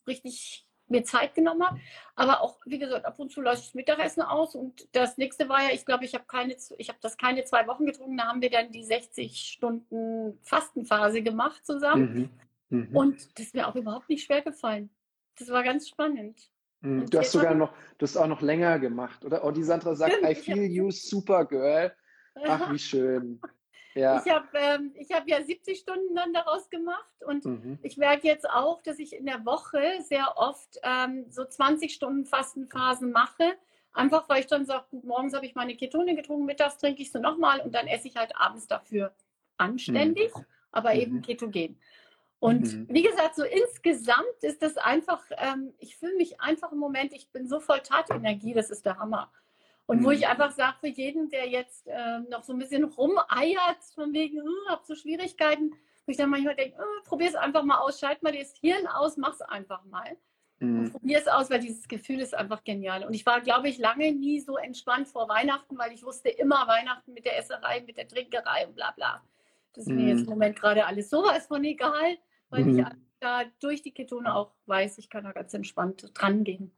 [0.08, 1.80] richtig mir Zeit genommen habe.
[2.16, 4.56] Aber auch, wie gesagt, ab und zu lasse ich das Mittagessen aus.
[4.56, 7.68] Und das nächste war ja, ich glaube, ich habe keine, ich habe das keine zwei
[7.68, 8.18] Wochen getrunken.
[8.18, 12.30] Da haben wir dann die 60 Stunden Fastenphase gemacht zusammen.
[12.70, 12.88] Mhm.
[12.89, 12.96] Mhm.
[12.96, 14.89] Und das ist mir auch überhaupt nicht schwer gefallen.
[15.38, 16.50] Das war ganz spannend.
[16.84, 17.10] Mhm.
[17.10, 19.43] Du hast sogar noch, du hast auch noch länger gemacht, oder?
[19.43, 21.91] Oh, die Sandra sagt, Stimmt, I feel you, super girl.
[22.46, 23.41] Ach, wie schön.
[23.96, 24.24] Ja.
[24.26, 27.78] Ich habe ähm, hab ja 70 Stunden dann daraus gemacht und mhm.
[27.84, 32.26] ich merke jetzt auch, dass ich in der Woche sehr oft ähm, so 20 Stunden
[32.26, 33.54] Fastenphasen mache.
[33.93, 37.12] Einfach weil ich dann sage, gut, morgens habe ich meine Ketone getrunken, mittags trinke ich
[37.12, 39.13] sie nochmal und dann esse ich halt abends dafür
[39.58, 40.46] anständig, mhm.
[40.72, 41.22] aber eben mhm.
[41.22, 41.78] ketogen.
[42.43, 42.88] Und mhm.
[42.89, 47.29] wie gesagt, so insgesamt ist das einfach, ähm, ich fühle mich einfach im Moment, ich
[47.32, 49.32] bin so voll Tatenergie, das ist der Hammer.
[49.86, 50.06] Und mhm.
[50.06, 54.12] wo ich einfach sage, für jeden, der jetzt äh, noch so ein bisschen rumeiert, von
[54.12, 55.71] wegen, äh, hab so Schwierigkeiten,
[56.06, 58.88] wo ich dann manchmal denke, äh, probier es einfach mal aus, schalt mal das Hirn
[58.88, 60.17] aus, mach es einfach mal.
[60.60, 60.91] Mhm.
[60.91, 63.06] Probier es aus, weil dieses Gefühl ist einfach genial.
[63.06, 66.67] Und ich war, glaube ich, lange nie so entspannt vor Weihnachten, weil ich wusste immer
[66.67, 69.23] Weihnachten mit der Esserei, mit der Trinkerei und bla bla.
[69.71, 69.95] Das ist mhm.
[69.95, 72.17] mir jetzt im Moment gerade alles sowas von egal
[72.54, 72.80] weil mhm.
[72.80, 72.86] ich
[73.20, 76.72] da durch die Ketone auch weiß, ich kann da ganz entspannt dran gehen.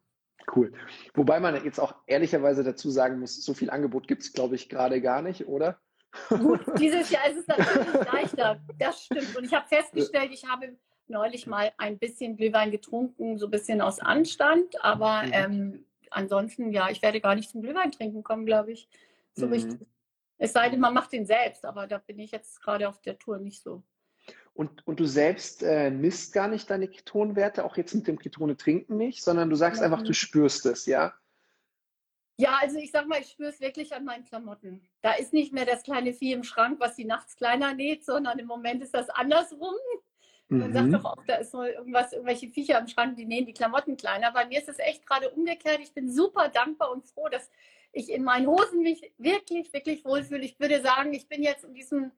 [0.55, 0.71] Cool.
[1.13, 4.69] Wobei man jetzt auch ehrlicherweise dazu sagen muss, so viel Angebot gibt es, glaube ich,
[4.69, 5.79] gerade gar nicht, oder?
[6.29, 8.61] Gut, dieses Jahr ist es natürlich leichter.
[8.79, 9.35] Das stimmt.
[9.35, 13.81] Und ich habe festgestellt, ich habe neulich mal ein bisschen Glühwein getrunken, so ein bisschen
[13.81, 14.83] aus Anstand.
[14.83, 15.31] Aber mhm.
[15.33, 18.87] ähm, ansonsten, ja, ich werde gar nicht zum Glühwein trinken kommen, glaube ich.
[19.33, 19.53] So mhm.
[19.53, 19.87] richtig.
[20.37, 23.17] Es sei denn, man macht den selbst, aber da bin ich jetzt gerade auf der
[23.17, 23.83] Tour nicht so.
[24.55, 28.55] Und, und du selbst äh, misst gar nicht deine Ketonwerte, auch jetzt mit dem Ketone
[28.55, 29.85] trinken nicht, sondern du sagst mhm.
[29.85, 31.13] einfach, du spürst es, ja?
[32.37, 34.81] Ja, also ich sag mal, ich spüre es wirklich an meinen Klamotten.
[35.01, 38.39] Da ist nicht mehr das kleine Vieh im Schrank, was die nachts kleiner näht, sondern
[38.39, 39.75] im Moment ist das andersrum.
[40.47, 40.73] Man mhm.
[40.73, 43.97] sagt doch auch, da ist so irgendwas, irgendwelche Viecher im Schrank, die nähen die Klamotten
[43.97, 44.31] kleiner.
[44.31, 45.79] Bei mir ist es echt gerade umgekehrt.
[45.81, 47.49] Ich bin super dankbar und froh, dass
[47.91, 50.43] ich in meinen Hosen mich wirklich, wirklich wohlfühle.
[50.43, 52.11] Ich würde sagen, ich bin jetzt in diesem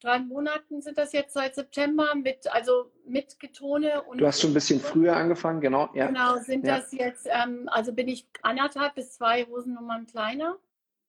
[0.00, 4.02] drei Monaten sind das jetzt seit September mit, also mit Ketone.
[4.02, 5.88] Und du hast schon ein bisschen früher angefangen, genau.
[5.94, 6.08] Ja.
[6.08, 6.78] Genau, sind ja.
[6.78, 10.56] das jetzt, ähm, also bin ich anderthalb bis zwei Hosennummern kleiner.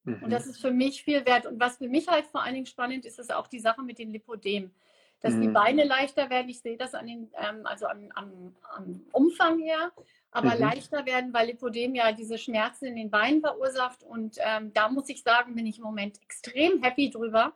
[0.03, 0.23] Mhm.
[0.23, 1.45] Und das ist für mich viel wert.
[1.45, 3.99] Und was für mich halt vor allen Dingen spannend ist, ist auch die Sache mit
[3.99, 4.71] den Lipodem.
[5.19, 5.41] Dass mhm.
[5.41, 9.59] die Beine leichter werden, ich sehe das an den, ähm, also am, am, am Umfang
[9.59, 9.91] her,
[10.31, 10.61] aber mhm.
[10.61, 14.03] leichter werden, weil Lipodem ja diese Schmerzen in den Beinen verursacht.
[14.03, 17.53] Und ähm, da muss ich sagen, bin ich im Moment extrem happy drüber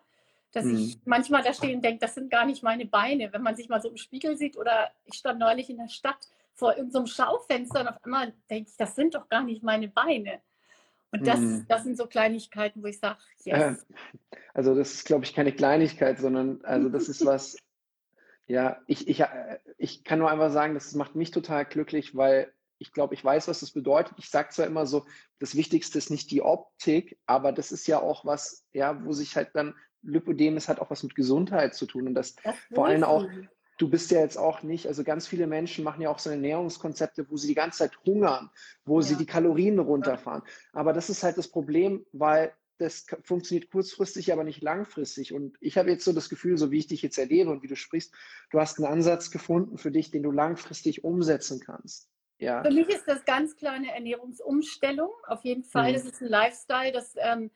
[0.52, 0.78] dass mhm.
[0.78, 3.32] ich manchmal da stehe und denke, das sind gar nicht meine Beine.
[3.32, 6.28] Wenn man sich mal so im Spiegel sieht oder ich stand neulich in der Stadt,
[6.54, 10.42] vor irgendeinem Schaufenster und auf einmal denke ich, das sind doch gar nicht meine Beine.
[11.12, 11.66] Und das, mhm.
[11.68, 13.86] das sind so Kleinigkeiten, wo ich sage, yes.
[14.54, 17.58] Also das ist, glaube ich, keine Kleinigkeit, sondern also das ist was,
[18.48, 19.24] ja, ich, ich,
[19.78, 23.48] ich kann nur einfach sagen, das macht mich total glücklich, weil ich glaube, ich weiß,
[23.48, 24.14] was das bedeutet.
[24.18, 25.06] Ich sage zwar immer so,
[25.40, 29.36] das Wichtigste ist nicht die Optik, aber das ist ja auch was, ja, wo sich
[29.36, 32.88] halt dann Lipödem ist, hat auch was mit Gesundheit zu tun und das, das vor
[32.88, 33.26] allem auch,
[33.78, 37.30] du bist ja jetzt auch nicht, also ganz viele Menschen machen ja auch so Ernährungskonzepte,
[37.30, 38.50] wo sie die ganze Zeit hungern,
[38.86, 39.06] wo ja.
[39.06, 40.44] sie die Kalorien runterfahren.
[40.74, 45.34] Aber das ist halt das Problem, weil das funktioniert kurzfristig, aber nicht langfristig.
[45.34, 47.68] Und ich habe jetzt so das Gefühl, so wie ich dich jetzt erlebe und wie
[47.68, 48.14] du sprichst,
[48.50, 52.10] du hast einen Ansatz gefunden für dich, den du langfristig umsetzen kannst.
[52.40, 52.64] Ja.
[52.64, 55.12] Für mich ist das ganz klar eine Ernährungsumstellung.
[55.28, 55.92] Auf jeden Fall.
[55.92, 55.94] Mhm.
[55.94, 56.92] Das ist ein Lifestyle.
[56.92, 57.52] Das, ähm,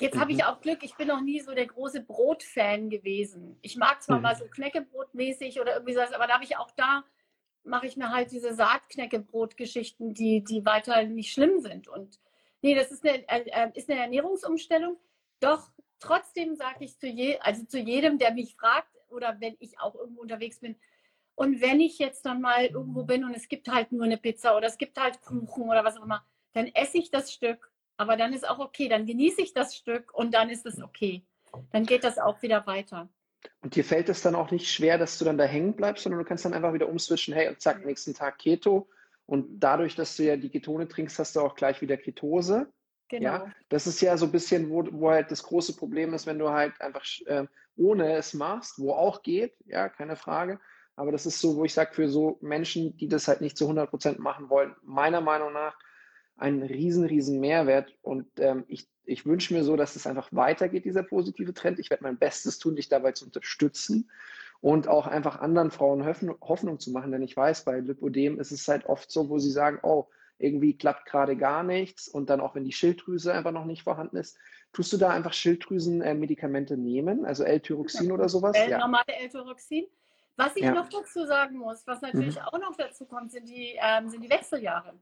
[0.00, 0.44] jetzt habe ich mhm.
[0.44, 3.58] auch Glück, ich bin noch nie so der große Brotfan gewesen.
[3.62, 4.22] Ich mag zwar mhm.
[4.22, 7.04] mal so Knäckebrotmäßig oder irgendwie sowas, aber da habe ich auch da,
[7.64, 11.88] mache ich mir halt diese Saatknäckebrot-Geschichten, die, die weiter nicht schlimm sind.
[11.88, 12.18] Und
[12.62, 14.96] nee, das ist eine, äh, äh ist eine Ernährungsumstellung.
[15.40, 19.78] Doch trotzdem sage ich zu, je, also zu jedem, der mich fragt oder wenn ich
[19.78, 20.76] auch irgendwo unterwegs bin,
[21.40, 24.54] und wenn ich jetzt dann mal irgendwo bin und es gibt halt nur eine Pizza
[24.54, 27.69] oder es gibt halt Kuchen oder was auch immer, dann esse ich das Stück.
[28.00, 31.22] Aber dann ist auch okay, dann genieße ich das Stück und dann ist es okay.
[31.70, 33.10] Dann geht das auch wieder weiter.
[33.60, 36.18] Und dir fällt es dann auch nicht schwer, dass du dann da hängen bleibst, sondern
[36.18, 38.88] du kannst dann einfach wieder umswitchen, hey, und zack, nächsten Tag Keto.
[39.26, 42.72] Und dadurch, dass du ja die Ketone trinkst, hast du auch gleich wieder Ketose.
[43.08, 43.22] Genau.
[43.22, 46.38] Ja, das ist ja so ein bisschen, wo, wo halt das große Problem ist, wenn
[46.38, 47.44] du halt einfach äh,
[47.76, 50.58] ohne es machst, wo auch geht, ja, keine Frage.
[50.96, 53.64] Aber das ist so, wo ich sage, für so Menschen, die das halt nicht zu
[53.64, 55.76] 100 Prozent machen wollen, meiner Meinung nach
[56.40, 57.94] ein riesen, riesen Mehrwert.
[58.02, 61.78] Und ähm, ich, ich wünsche mir so, dass es einfach weitergeht, dieser positive Trend.
[61.78, 64.10] Ich werde mein Bestes tun, dich dabei zu unterstützen
[64.60, 67.12] und auch einfach anderen Frauen Hoffnung zu machen.
[67.12, 70.06] Denn ich weiß, bei Lipodem ist es halt oft so, wo sie sagen, oh,
[70.38, 72.08] irgendwie klappt gerade gar nichts.
[72.08, 74.38] Und dann auch, wenn die Schilddrüse einfach noch nicht vorhanden ist,
[74.72, 78.56] tust du da einfach Schilddrüsenmedikamente nehmen, also L-Tyroxin oder sowas?
[78.56, 78.78] L, ja.
[78.78, 79.86] Normale L-Tyroxin.
[80.36, 80.72] Was ich ja.
[80.72, 82.42] noch dazu sagen muss, was natürlich mhm.
[82.42, 84.94] auch noch dazu kommt, sind die, ähm, sind die Wechseljahre.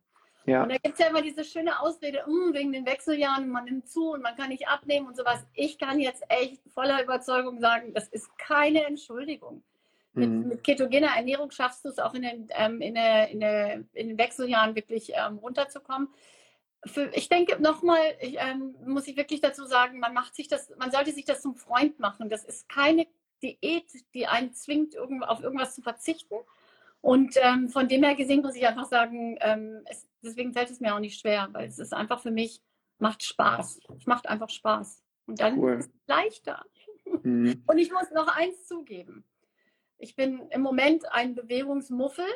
[0.49, 0.63] Ja.
[0.63, 3.89] Und da gibt es ja immer diese schöne Ausrede, mm, wegen den Wechseljahren, man nimmt
[3.89, 5.47] zu und man kann nicht abnehmen und sowas.
[5.53, 9.63] Ich kann jetzt echt voller Überzeugung sagen, das ist keine Entschuldigung.
[10.15, 10.39] Mhm.
[10.39, 13.85] Mit, mit, ketogener Ernährung schaffst du es auch in den, ähm, in, der, in, der,
[13.93, 16.09] in den Wechseljahren wirklich ähm, runterzukommen.
[16.87, 20.91] Für, ich denke nochmal, ähm, muss ich wirklich dazu sagen, man macht sich das, man
[20.91, 22.31] sollte sich das zum Freund machen.
[22.31, 23.07] Das ist keine
[23.43, 26.37] Diät, die einen zwingt, auf irgendwas zu verzichten.
[27.01, 30.81] Und ähm, von dem her gesehen muss ich einfach sagen, ähm, es, deswegen fällt es
[30.81, 32.63] mir auch nicht schwer, weil es ist einfach für mich,
[32.99, 33.81] macht Spaß.
[33.97, 35.03] Es macht einfach Spaß.
[35.27, 35.75] Und dann cool.
[35.75, 36.65] ist es leichter.
[37.23, 37.63] Mhm.
[37.67, 39.25] Und ich muss noch eins zugeben.
[39.99, 42.27] Ich bin im Moment ein Bewegungsmuffel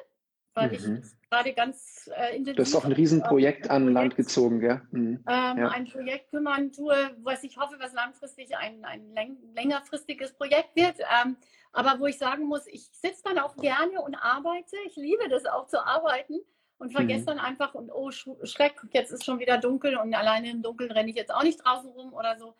[0.55, 0.75] weil mhm.
[0.75, 2.57] ich gerade ganz äh, intensiv.
[2.57, 4.83] Du hast auch ein Riesenprojekt an Projekt, Land gezogen, gell?
[4.91, 5.25] Mhm.
[5.27, 5.69] Ähm, ja.
[5.69, 10.97] Ein Projekt kümmern tue, was ich hoffe, was langfristig ein, ein läng längerfristiges Projekt wird.
[10.99, 11.37] Ähm,
[11.73, 14.77] aber wo ich sagen muss, ich sitze dann auch gerne und arbeite.
[14.87, 16.41] Ich liebe das auch zu arbeiten
[16.83, 17.27] und vergesse mhm.
[17.27, 21.11] dann einfach und oh Schreck, jetzt ist schon wieder dunkel und alleine im Dunkeln renne
[21.11, 22.55] ich jetzt auch nicht draußen rum oder so.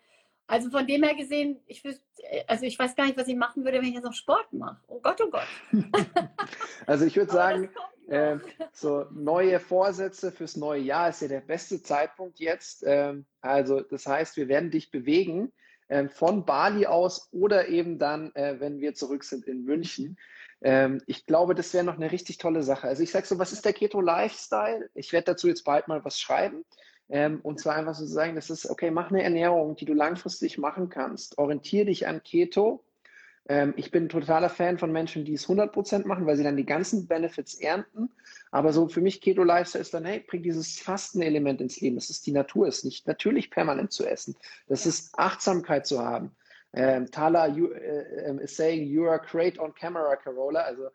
[0.47, 2.03] Also von dem her gesehen, ich wüsste,
[2.47, 4.79] also ich weiß gar nicht, was ich machen würde, wenn ich jetzt noch Sport mache.
[4.87, 5.47] Oh Gott, oh Gott.
[6.87, 7.69] also ich würde sagen,
[8.07, 8.37] äh,
[8.71, 12.83] so neue Vorsätze fürs neue Jahr ist ja der beste Zeitpunkt jetzt.
[12.87, 15.51] Ähm, also das heißt, wir werden dich bewegen
[15.89, 20.17] äh, von Bali aus oder eben dann, äh, wenn wir zurück sind in München.
[20.63, 22.87] Ähm, ich glaube, das wäre noch eine richtig tolle Sache.
[22.87, 24.89] Also ich sage so, was ist der Keto Lifestyle?
[24.95, 26.63] Ich werde dazu jetzt bald mal was schreiben.
[27.09, 30.57] Ähm, und zwar einfach so sagen, das ist, okay, mach eine Ernährung, die du langfristig
[30.57, 31.37] machen kannst.
[31.37, 32.83] Orientiere dich an Keto.
[33.49, 36.65] Ähm, ich bin totaler Fan von Menschen, die es 100% machen, weil sie dann die
[36.65, 38.09] ganzen Benefits ernten.
[38.51, 41.97] Aber so für mich Keto Lifestyle ist dann, hey, bring dieses Fastenelement ins Leben.
[41.97, 44.35] Das ist die Natur, ist nicht natürlich permanent zu essen.
[44.67, 46.31] Das ist Achtsamkeit zu haben.
[46.75, 50.61] Ähm, Tala you, äh, ähm, is saying you are great on camera, Carola.
[50.61, 50.89] Also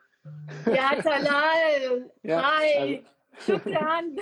[0.67, 2.11] ja, Talal.
[2.23, 2.79] ja, Hi.
[2.79, 3.03] Also,
[3.41, 4.17] Schukran.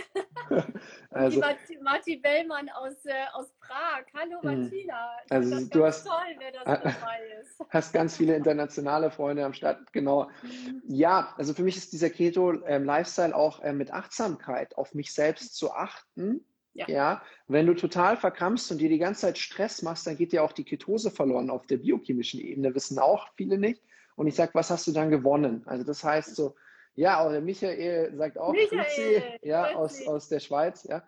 [1.10, 4.04] also, die Marti Bellmann aus, äh, aus Prag.
[4.14, 4.62] Hallo mhm.
[4.62, 5.10] Martina.
[5.30, 7.58] Also du hast, toll, wer das dabei ist.
[7.70, 10.28] hast ganz viele internationale Freunde am Start, genau.
[10.42, 10.82] Mhm.
[10.86, 15.56] Ja, also für mich ist dieser Keto-Lifestyle ähm, auch äh, mit Achtsamkeit auf mich selbst
[15.56, 16.44] zu achten.
[16.76, 16.88] Ja.
[16.88, 17.22] ja.
[17.48, 20.52] wenn du total verkrampfst und dir die ganze Zeit Stress machst, dann geht dir auch
[20.52, 23.82] die Ketose verloren auf der biochemischen Ebene, wissen auch viele nicht.
[24.16, 25.62] Und ich sage, was hast du dann gewonnen?
[25.66, 26.54] Also das heißt so,
[26.94, 31.02] ja, auch der Michael sagt auch Michael, Grüezi, ja, aus, aus der Schweiz, ja.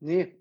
[0.00, 0.36] Nee,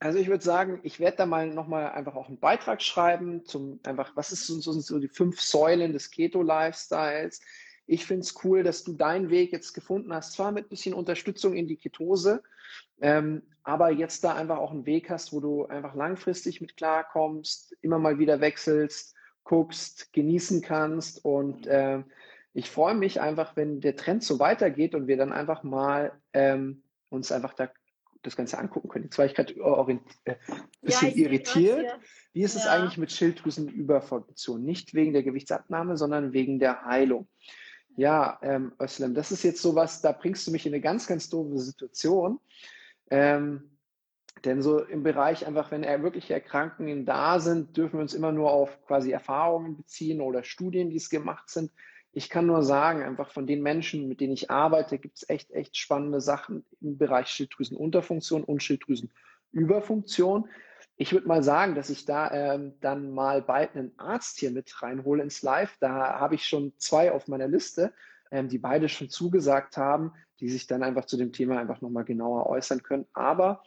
[0.00, 3.80] also ich würde sagen, ich werde da mal nochmal einfach auch einen Beitrag schreiben zum
[3.84, 7.40] einfach, was ist so, so, so die fünf Säulen des Keto-Lifestyles.
[7.86, 10.94] Ich finde es cool, dass du deinen Weg jetzt gefunden hast, zwar mit ein bisschen
[10.94, 12.42] Unterstützung in die Ketose,
[13.00, 17.76] ähm, aber jetzt da einfach auch einen Weg hast, wo du einfach langfristig mit klarkommst,
[17.82, 22.02] immer mal wieder wechselst, guckst, genießen kannst und äh,
[22.54, 26.82] ich freue mich einfach, wenn der Trend so weitergeht und wir dann einfach mal ähm,
[27.08, 27.70] uns einfach da
[28.22, 29.04] das Ganze angucken können.
[29.04, 30.34] Jetzt war ich gerade ein äh,
[30.82, 31.98] bisschen ja, irritiert.
[32.32, 32.60] Wie ist ja.
[32.60, 34.64] es eigentlich mit Schilddrüsenüberfunktion?
[34.64, 37.28] Nicht wegen der Gewichtsabnahme, sondern wegen der Heilung.
[37.96, 41.28] Ja, ähm, Özlem, das ist jetzt sowas, da bringst du mich in eine ganz, ganz
[41.30, 42.38] doofe Situation.
[43.10, 43.78] Ähm,
[44.44, 48.32] denn so im Bereich einfach, wenn er wirklich Erkrankungen da sind, dürfen wir uns immer
[48.32, 51.72] nur auf quasi Erfahrungen beziehen oder Studien, die es gemacht sind.
[52.12, 55.50] Ich kann nur sagen, einfach von den Menschen, mit denen ich arbeite, gibt es echt,
[55.50, 60.48] echt spannende Sachen im Bereich Schilddrüsenunterfunktion und Schilddrüsenüberfunktion.
[60.96, 64.82] Ich würde mal sagen, dass ich da ähm, dann mal bald einen Arzt hier mit
[64.82, 65.76] reinhole ins Live.
[65.80, 67.92] Da habe ich schon zwei auf meiner Liste,
[68.30, 72.04] ähm, die beide schon zugesagt haben, die sich dann einfach zu dem Thema einfach nochmal
[72.04, 73.06] genauer äußern können.
[73.12, 73.62] Aber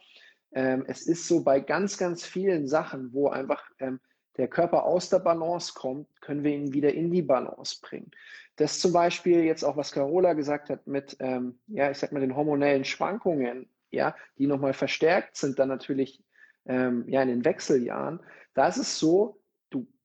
[0.52, 4.00] ähm, es ist so bei ganz, ganz vielen Sachen, wo einfach ähm,
[4.36, 8.10] der Körper aus der Balance kommt, können wir ihn wieder in die Balance bringen.
[8.56, 12.20] Das zum Beispiel jetzt auch, was Carola gesagt hat mit, ähm, ja, ich sag mal,
[12.20, 16.22] den hormonellen Schwankungen, ja, die nochmal verstärkt sind dann natürlich
[16.66, 18.20] ähm, ja in den Wechseljahren.
[18.54, 19.41] Da ist es so,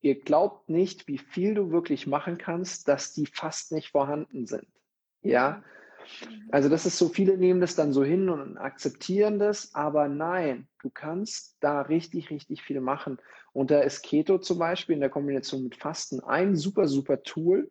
[0.00, 4.66] ihr glaubt nicht, wie viel du wirklich machen kannst, dass die fast nicht vorhanden sind.
[5.22, 5.62] Ja.
[6.50, 10.66] Also das ist so, viele nehmen das dann so hin und akzeptieren das, aber nein,
[10.80, 13.18] du kannst da richtig, richtig viel machen.
[13.52, 17.70] Und da ist Keto zum Beispiel in der Kombination mit Fasten ein super, super Tool.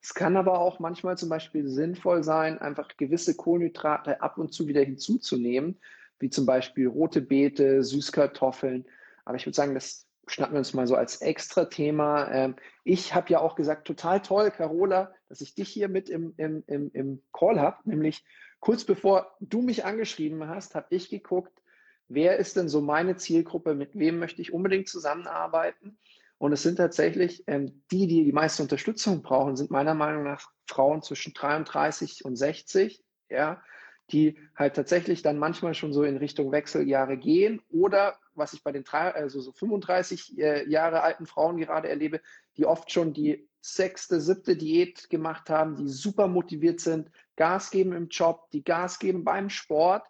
[0.00, 4.68] Es kann aber auch manchmal zum Beispiel sinnvoll sein, einfach gewisse Kohlenhydrate ab und zu
[4.68, 5.78] wieder hinzuzunehmen,
[6.18, 8.86] wie zum Beispiel rote Beete, Süßkartoffeln.
[9.24, 12.30] Aber ich würde sagen, das schnappen wir uns mal so als extra Thema.
[12.30, 16.34] Ähm, ich habe ja auch gesagt, total toll, Carola, dass ich dich hier mit im,
[16.36, 17.78] im, im, im Call habe.
[17.84, 18.24] Nämlich
[18.60, 21.62] kurz bevor du mich angeschrieben hast, habe ich geguckt,
[22.08, 25.98] wer ist denn so meine Zielgruppe, mit wem möchte ich unbedingt zusammenarbeiten.
[26.38, 30.50] Und es sind tatsächlich ähm, die, die die meiste Unterstützung brauchen, sind meiner Meinung nach
[30.66, 33.62] Frauen zwischen 33 und 60, ja,
[34.10, 38.72] die halt tatsächlich dann manchmal schon so in Richtung Wechseljahre gehen oder was ich bei
[38.72, 42.20] den drei, also so 35 äh, Jahre alten Frauen gerade erlebe,
[42.56, 47.92] die oft schon die sechste, siebte Diät gemacht haben, die super motiviert sind, Gas geben
[47.92, 50.06] im Job, die Gas geben beim Sport,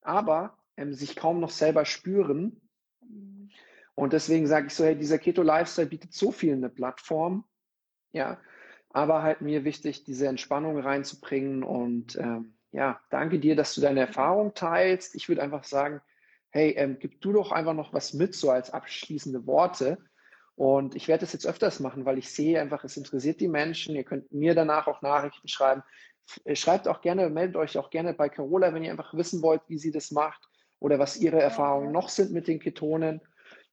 [0.00, 2.60] aber ähm, sich kaum noch selber spüren.
[3.94, 7.44] Und deswegen sage ich so, hey, dieser Keto-Lifestyle bietet so viel eine Plattform,
[8.12, 8.38] ja,
[8.90, 14.00] aber halt mir wichtig, diese Entspannung reinzubringen und ähm, ja, danke dir, dass du deine
[14.00, 15.14] Erfahrung teilst.
[15.14, 16.00] Ich würde einfach sagen,
[16.50, 19.98] hey, ähm, gib du doch einfach noch was mit, so als abschließende Worte.
[20.56, 23.94] Und ich werde das jetzt öfters machen, weil ich sehe einfach, es interessiert die Menschen.
[23.94, 25.84] Ihr könnt mir danach auch Nachrichten schreiben.
[26.44, 29.62] Äh, schreibt auch gerne, meldet euch auch gerne bei Carola, wenn ihr einfach wissen wollt,
[29.68, 30.42] wie sie das macht
[30.80, 33.20] oder was ihre Erfahrungen noch sind mit den Ketonen.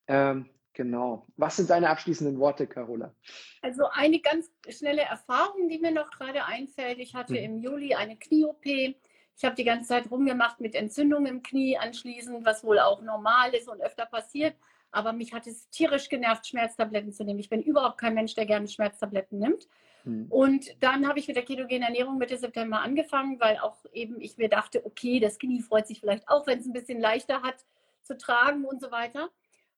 [0.05, 1.25] Ähm, genau.
[1.37, 3.13] Was sind deine abschließenden Worte, Carola?
[3.61, 6.99] Also eine ganz schnelle Erfahrung, die mir noch gerade einfällt.
[6.99, 7.43] Ich hatte hm.
[7.43, 8.65] im Juli eine Knie-OP.
[8.65, 13.53] Ich habe die ganze Zeit rumgemacht mit Entzündungen im Knie anschließend, was wohl auch normal
[13.53, 14.55] ist und öfter passiert.
[14.91, 17.39] Aber mich hat es tierisch genervt, Schmerztabletten zu nehmen.
[17.39, 19.67] Ich bin überhaupt kein Mensch, der gerne Schmerztabletten nimmt.
[20.03, 20.27] Mhm.
[20.29, 24.37] Und dann habe ich mit der ketogenen Ernährung Mitte September angefangen, weil auch eben ich
[24.37, 27.65] mir dachte, okay, das Knie freut sich vielleicht auch, wenn es ein bisschen leichter hat
[28.03, 29.29] zu tragen und so weiter.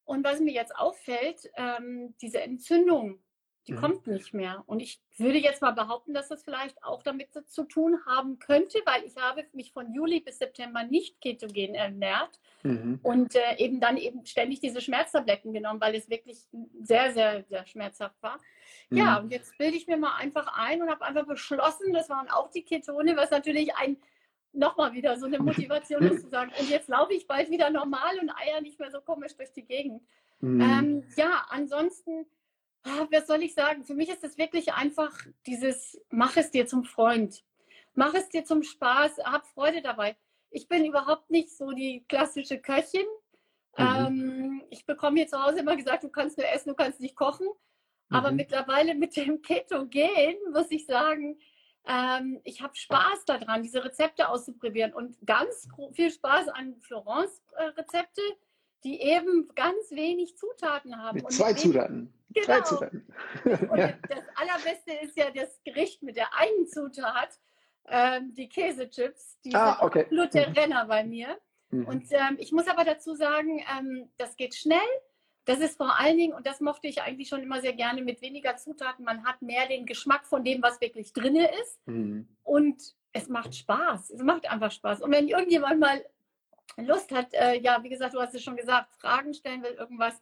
[0.06, 3.20] Und was mir jetzt auffällt, ähm, diese Entzündung,
[3.68, 3.78] die mhm.
[3.78, 4.64] kommt nicht mehr.
[4.66, 8.80] Und ich würde jetzt mal behaupten, dass das vielleicht auch damit zu tun haben könnte,
[8.86, 13.00] weil ich habe mich von Juli bis September nicht ketogen ernährt mhm.
[13.04, 16.40] und äh, eben dann eben ständig diese Schmerztabletten genommen, weil es wirklich
[16.82, 18.38] sehr, sehr, sehr schmerzhaft war.
[18.90, 18.98] Mhm.
[18.98, 22.30] Ja, und jetzt bilde ich mir mal einfach ein und habe einfach beschlossen, das waren
[22.30, 23.98] auch die Ketone, was natürlich ein
[24.54, 28.20] nochmal wieder so eine Motivation ist zu sagen, und jetzt laufe ich bald wieder normal
[28.20, 30.02] und eier nicht mehr so komisch durch die Gegend.
[30.40, 30.62] Mhm.
[30.62, 32.26] Ähm, ja, ansonsten,
[32.84, 33.84] ah, was soll ich sagen?
[33.84, 37.44] Für mich ist es wirklich einfach dieses, mach es dir zum Freund.
[37.96, 40.16] Mach es dir zum Spaß, hab Freude dabei.
[40.50, 43.06] Ich bin überhaupt nicht so die klassische Köchin.
[43.78, 43.86] Mhm.
[43.86, 47.16] Ähm, ich bekomme hier zu Hause immer gesagt, du kannst nur essen, du kannst nicht
[47.16, 47.48] kochen.
[48.10, 48.38] Aber mhm.
[48.38, 51.40] mittlerweile mit dem Ketogen muss ich sagen,
[51.88, 58.22] ähm, ich habe Spaß daran, diese Rezepte auszuprobieren und ganz viel Spaß an Florence-Rezepte,
[58.84, 61.18] die eben ganz wenig Zutaten haben.
[61.18, 62.14] Mit zwei Zutaten.
[62.30, 62.46] Genau.
[62.46, 63.08] Drei Zutaten.
[63.46, 63.94] Und ja.
[64.10, 67.40] das Allerbeste ist ja das Gericht mit der einen Zutat,
[67.88, 69.40] ähm, die Käsechips.
[69.42, 70.02] Die ah, sind okay.
[70.02, 70.54] absolute mhm.
[70.54, 71.38] Renner bei mir.
[71.70, 71.88] Mhm.
[71.88, 74.80] Und ähm, ich muss aber dazu sagen, ähm, das geht schnell.
[75.46, 78.22] Das ist vor allen Dingen, und das mochte ich eigentlich schon immer sehr gerne, mit
[78.22, 79.04] weniger Zutaten.
[79.04, 81.86] Man hat mehr den Geschmack von dem, was wirklich drin ist.
[81.86, 82.28] Mhm.
[82.44, 82.82] Und
[83.12, 84.12] es macht Spaß.
[84.12, 85.02] Es macht einfach Spaß.
[85.02, 86.04] Und wenn irgendjemand mal
[86.78, 90.22] Lust hat, äh, ja, wie gesagt, du hast es schon gesagt, Fragen stellen will, irgendwas,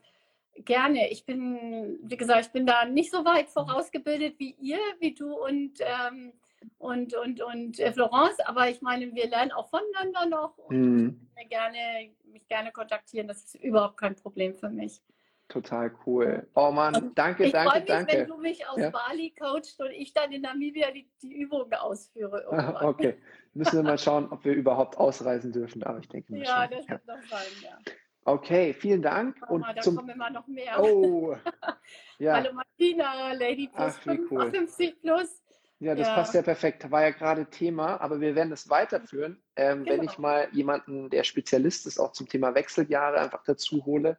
[0.55, 1.09] gerne.
[1.09, 5.33] Ich bin, wie gesagt, ich bin da nicht so weit vorausgebildet wie ihr, wie du
[5.33, 6.33] und, ähm,
[6.77, 11.29] und, und, und äh, Florence, aber ich meine, wir lernen auch voneinander noch und mhm.
[11.49, 13.27] gerne, mich gerne kontaktieren.
[13.27, 15.01] Das ist überhaupt kein Problem für mich.
[15.47, 16.47] Total cool.
[16.55, 18.13] Oh Mann, danke, ich danke, mich, danke.
[18.13, 18.89] wenn du mich aus ja?
[18.89, 22.41] Bali coachst und ich dann in Namibia die, die Übungen ausführe.
[22.51, 22.85] Irgendwann.
[22.85, 23.17] okay,
[23.53, 26.77] müssen wir mal schauen, ob wir überhaupt ausreisen dürfen, aber ich denke mal Ja, schon.
[26.77, 27.15] das wird ja.
[27.15, 27.77] noch sein, ja.
[28.23, 29.37] Okay, vielen Dank.
[29.49, 29.97] Oh, und da zum...
[29.97, 30.81] kommen immer noch mehr.
[30.81, 31.35] Oh,
[32.19, 32.35] ja.
[32.35, 34.51] Hallo Martina, Lady plus Ach, 5, cool.
[34.51, 35.43] 50 plus.
[35.81, 36.13] Ja, das ja.
[36.13, 36.91] passt ja perfekt.
[36.91, 39.97] War ja gerade Thema, aber wir werden es weiterführen, ähm, genau.
[39.97, 44.17] wenn ich mal jemanden, der Spezialist ist, auch zum Thema Wechseljahre einfach dazu hole.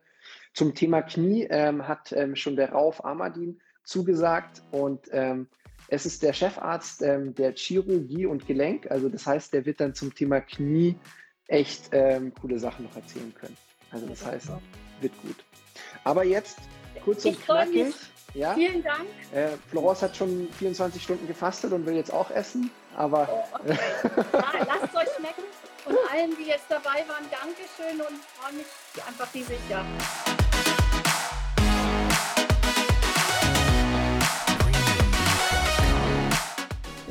[0.55, 5.47] Zum Thema Knie ähm, hat ähm, schon der Rauf Amadin zugesagt und ähm,
[5.87, 8.91] es ist der Chefarzt ähm, der Chirurgie und Gelenk.
[8.91, 10.97] Also das heißt, der wird dann zum Thema Knie
[11.47, 13.57] echt ähm, coole Sachen noch erzählen können.
[13.93, 14.49] Also das heißt,
[15.01, 15.45] wird gut.
[16.03, 16.59] Aber jetzt
[17.05, 17.95] kurz und knackig.
[18.35, 18.55] Ja?
[18.55, 19.07] Vielen Dank.
[19.33, 22.71] Äh, Florence hat schon 24 Stunden gefastet und will jetzt auch essen.
[22.97, 23.79] Aber oh, okay.
[24.33, 25.43] ja, lasst euch schmecken.
[25.85, 28.67] Und allen, die jetzt dabei waren, Dankeschön und freue mich
[29.07, 29.59] einfach riesig.
[29.69, 29.85] Ja.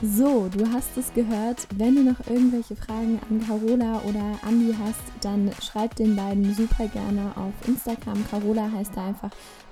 [0.03, 1.68] So, du hast es gehört.
[1.76, 6.88] Wenn du noch irgendwelche Fragen an Carola oder Andi hast, dann schreib den beiden super
[6.88, 8.26] gerne auf Instagram.
[8.28, 9.30] Carola heißt da einfach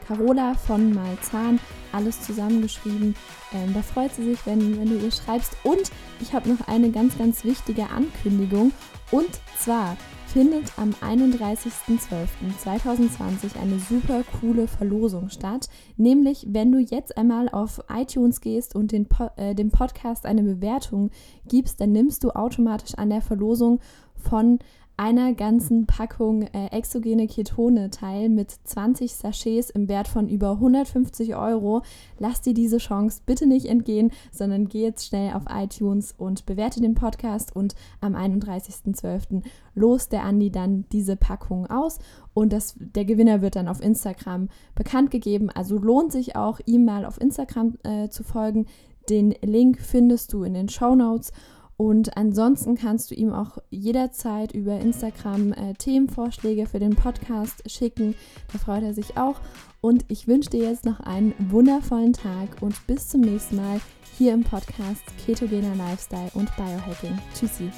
[0.09, 1.59] Carola von Malzahn,
[1.91, 3.13] alles zusammengeschrieben.
[3.53, 5.55] Ähm, da freut sie sich, wenn, wenn du ihr schreibst.
[5.63, 8.71] Und ich habe noch eine ganz, ganz wichtige Ankündigung.
[9.11, 9.95] Und zwar
[10.25, 15.69] findet am 31.12.2020 eine super coole Verlosung statt.
[15.95, 20.41] Nämlich, wenn du jetzt einmal auf iTunes gehst und den po äh, dem Podcast eine
[20.41, 21.11] Bewertung
[21.47, 23.79] gibst, dann nimmst du automatisch an der Verlosung
[24.15, 24.57] von
[24.99, 31.37] einer ganzen Packung äh, exogene Ketone teil mit 20 Sachets im Wert von über 150
[31.37, 31.83] Euro.
[32.17, 36.81] Lass dir diese Chance bitte nicht entgehen, sondern geh jetzt schnell auf iTunes und bewerte
[36.81, 39.41] den Podcast und am 31.12.
[39.73, 41.99] los der Andi dann diese Packung aus
[42.33, 45.49] und das, der Gewinner wird dann auf Instagram bekannt gegeben.
[45.49, 48.65] Also lohnt sich auch, ihm mal auf Instagram äh, zu folgen.
[49.09, 51.31] Den Link findest du in den Show Notes.
[51.79, 58.15] Und ansonsten kannst du ihm auch jederzeit über Instagram äh, Themenvorschläge für den Podcast schicken.
[58.51, 59.39] Da freut er sich auch.
[59.79, 63.79] Und ich wünsche dir jetzt noch einen wundervollen Tag und bis zum nächsten Mal
[64.17, 67.17] hier im Podcast Ketogener Lifestyle und Biohacking.
[67.33, 67.71] Tschüssi.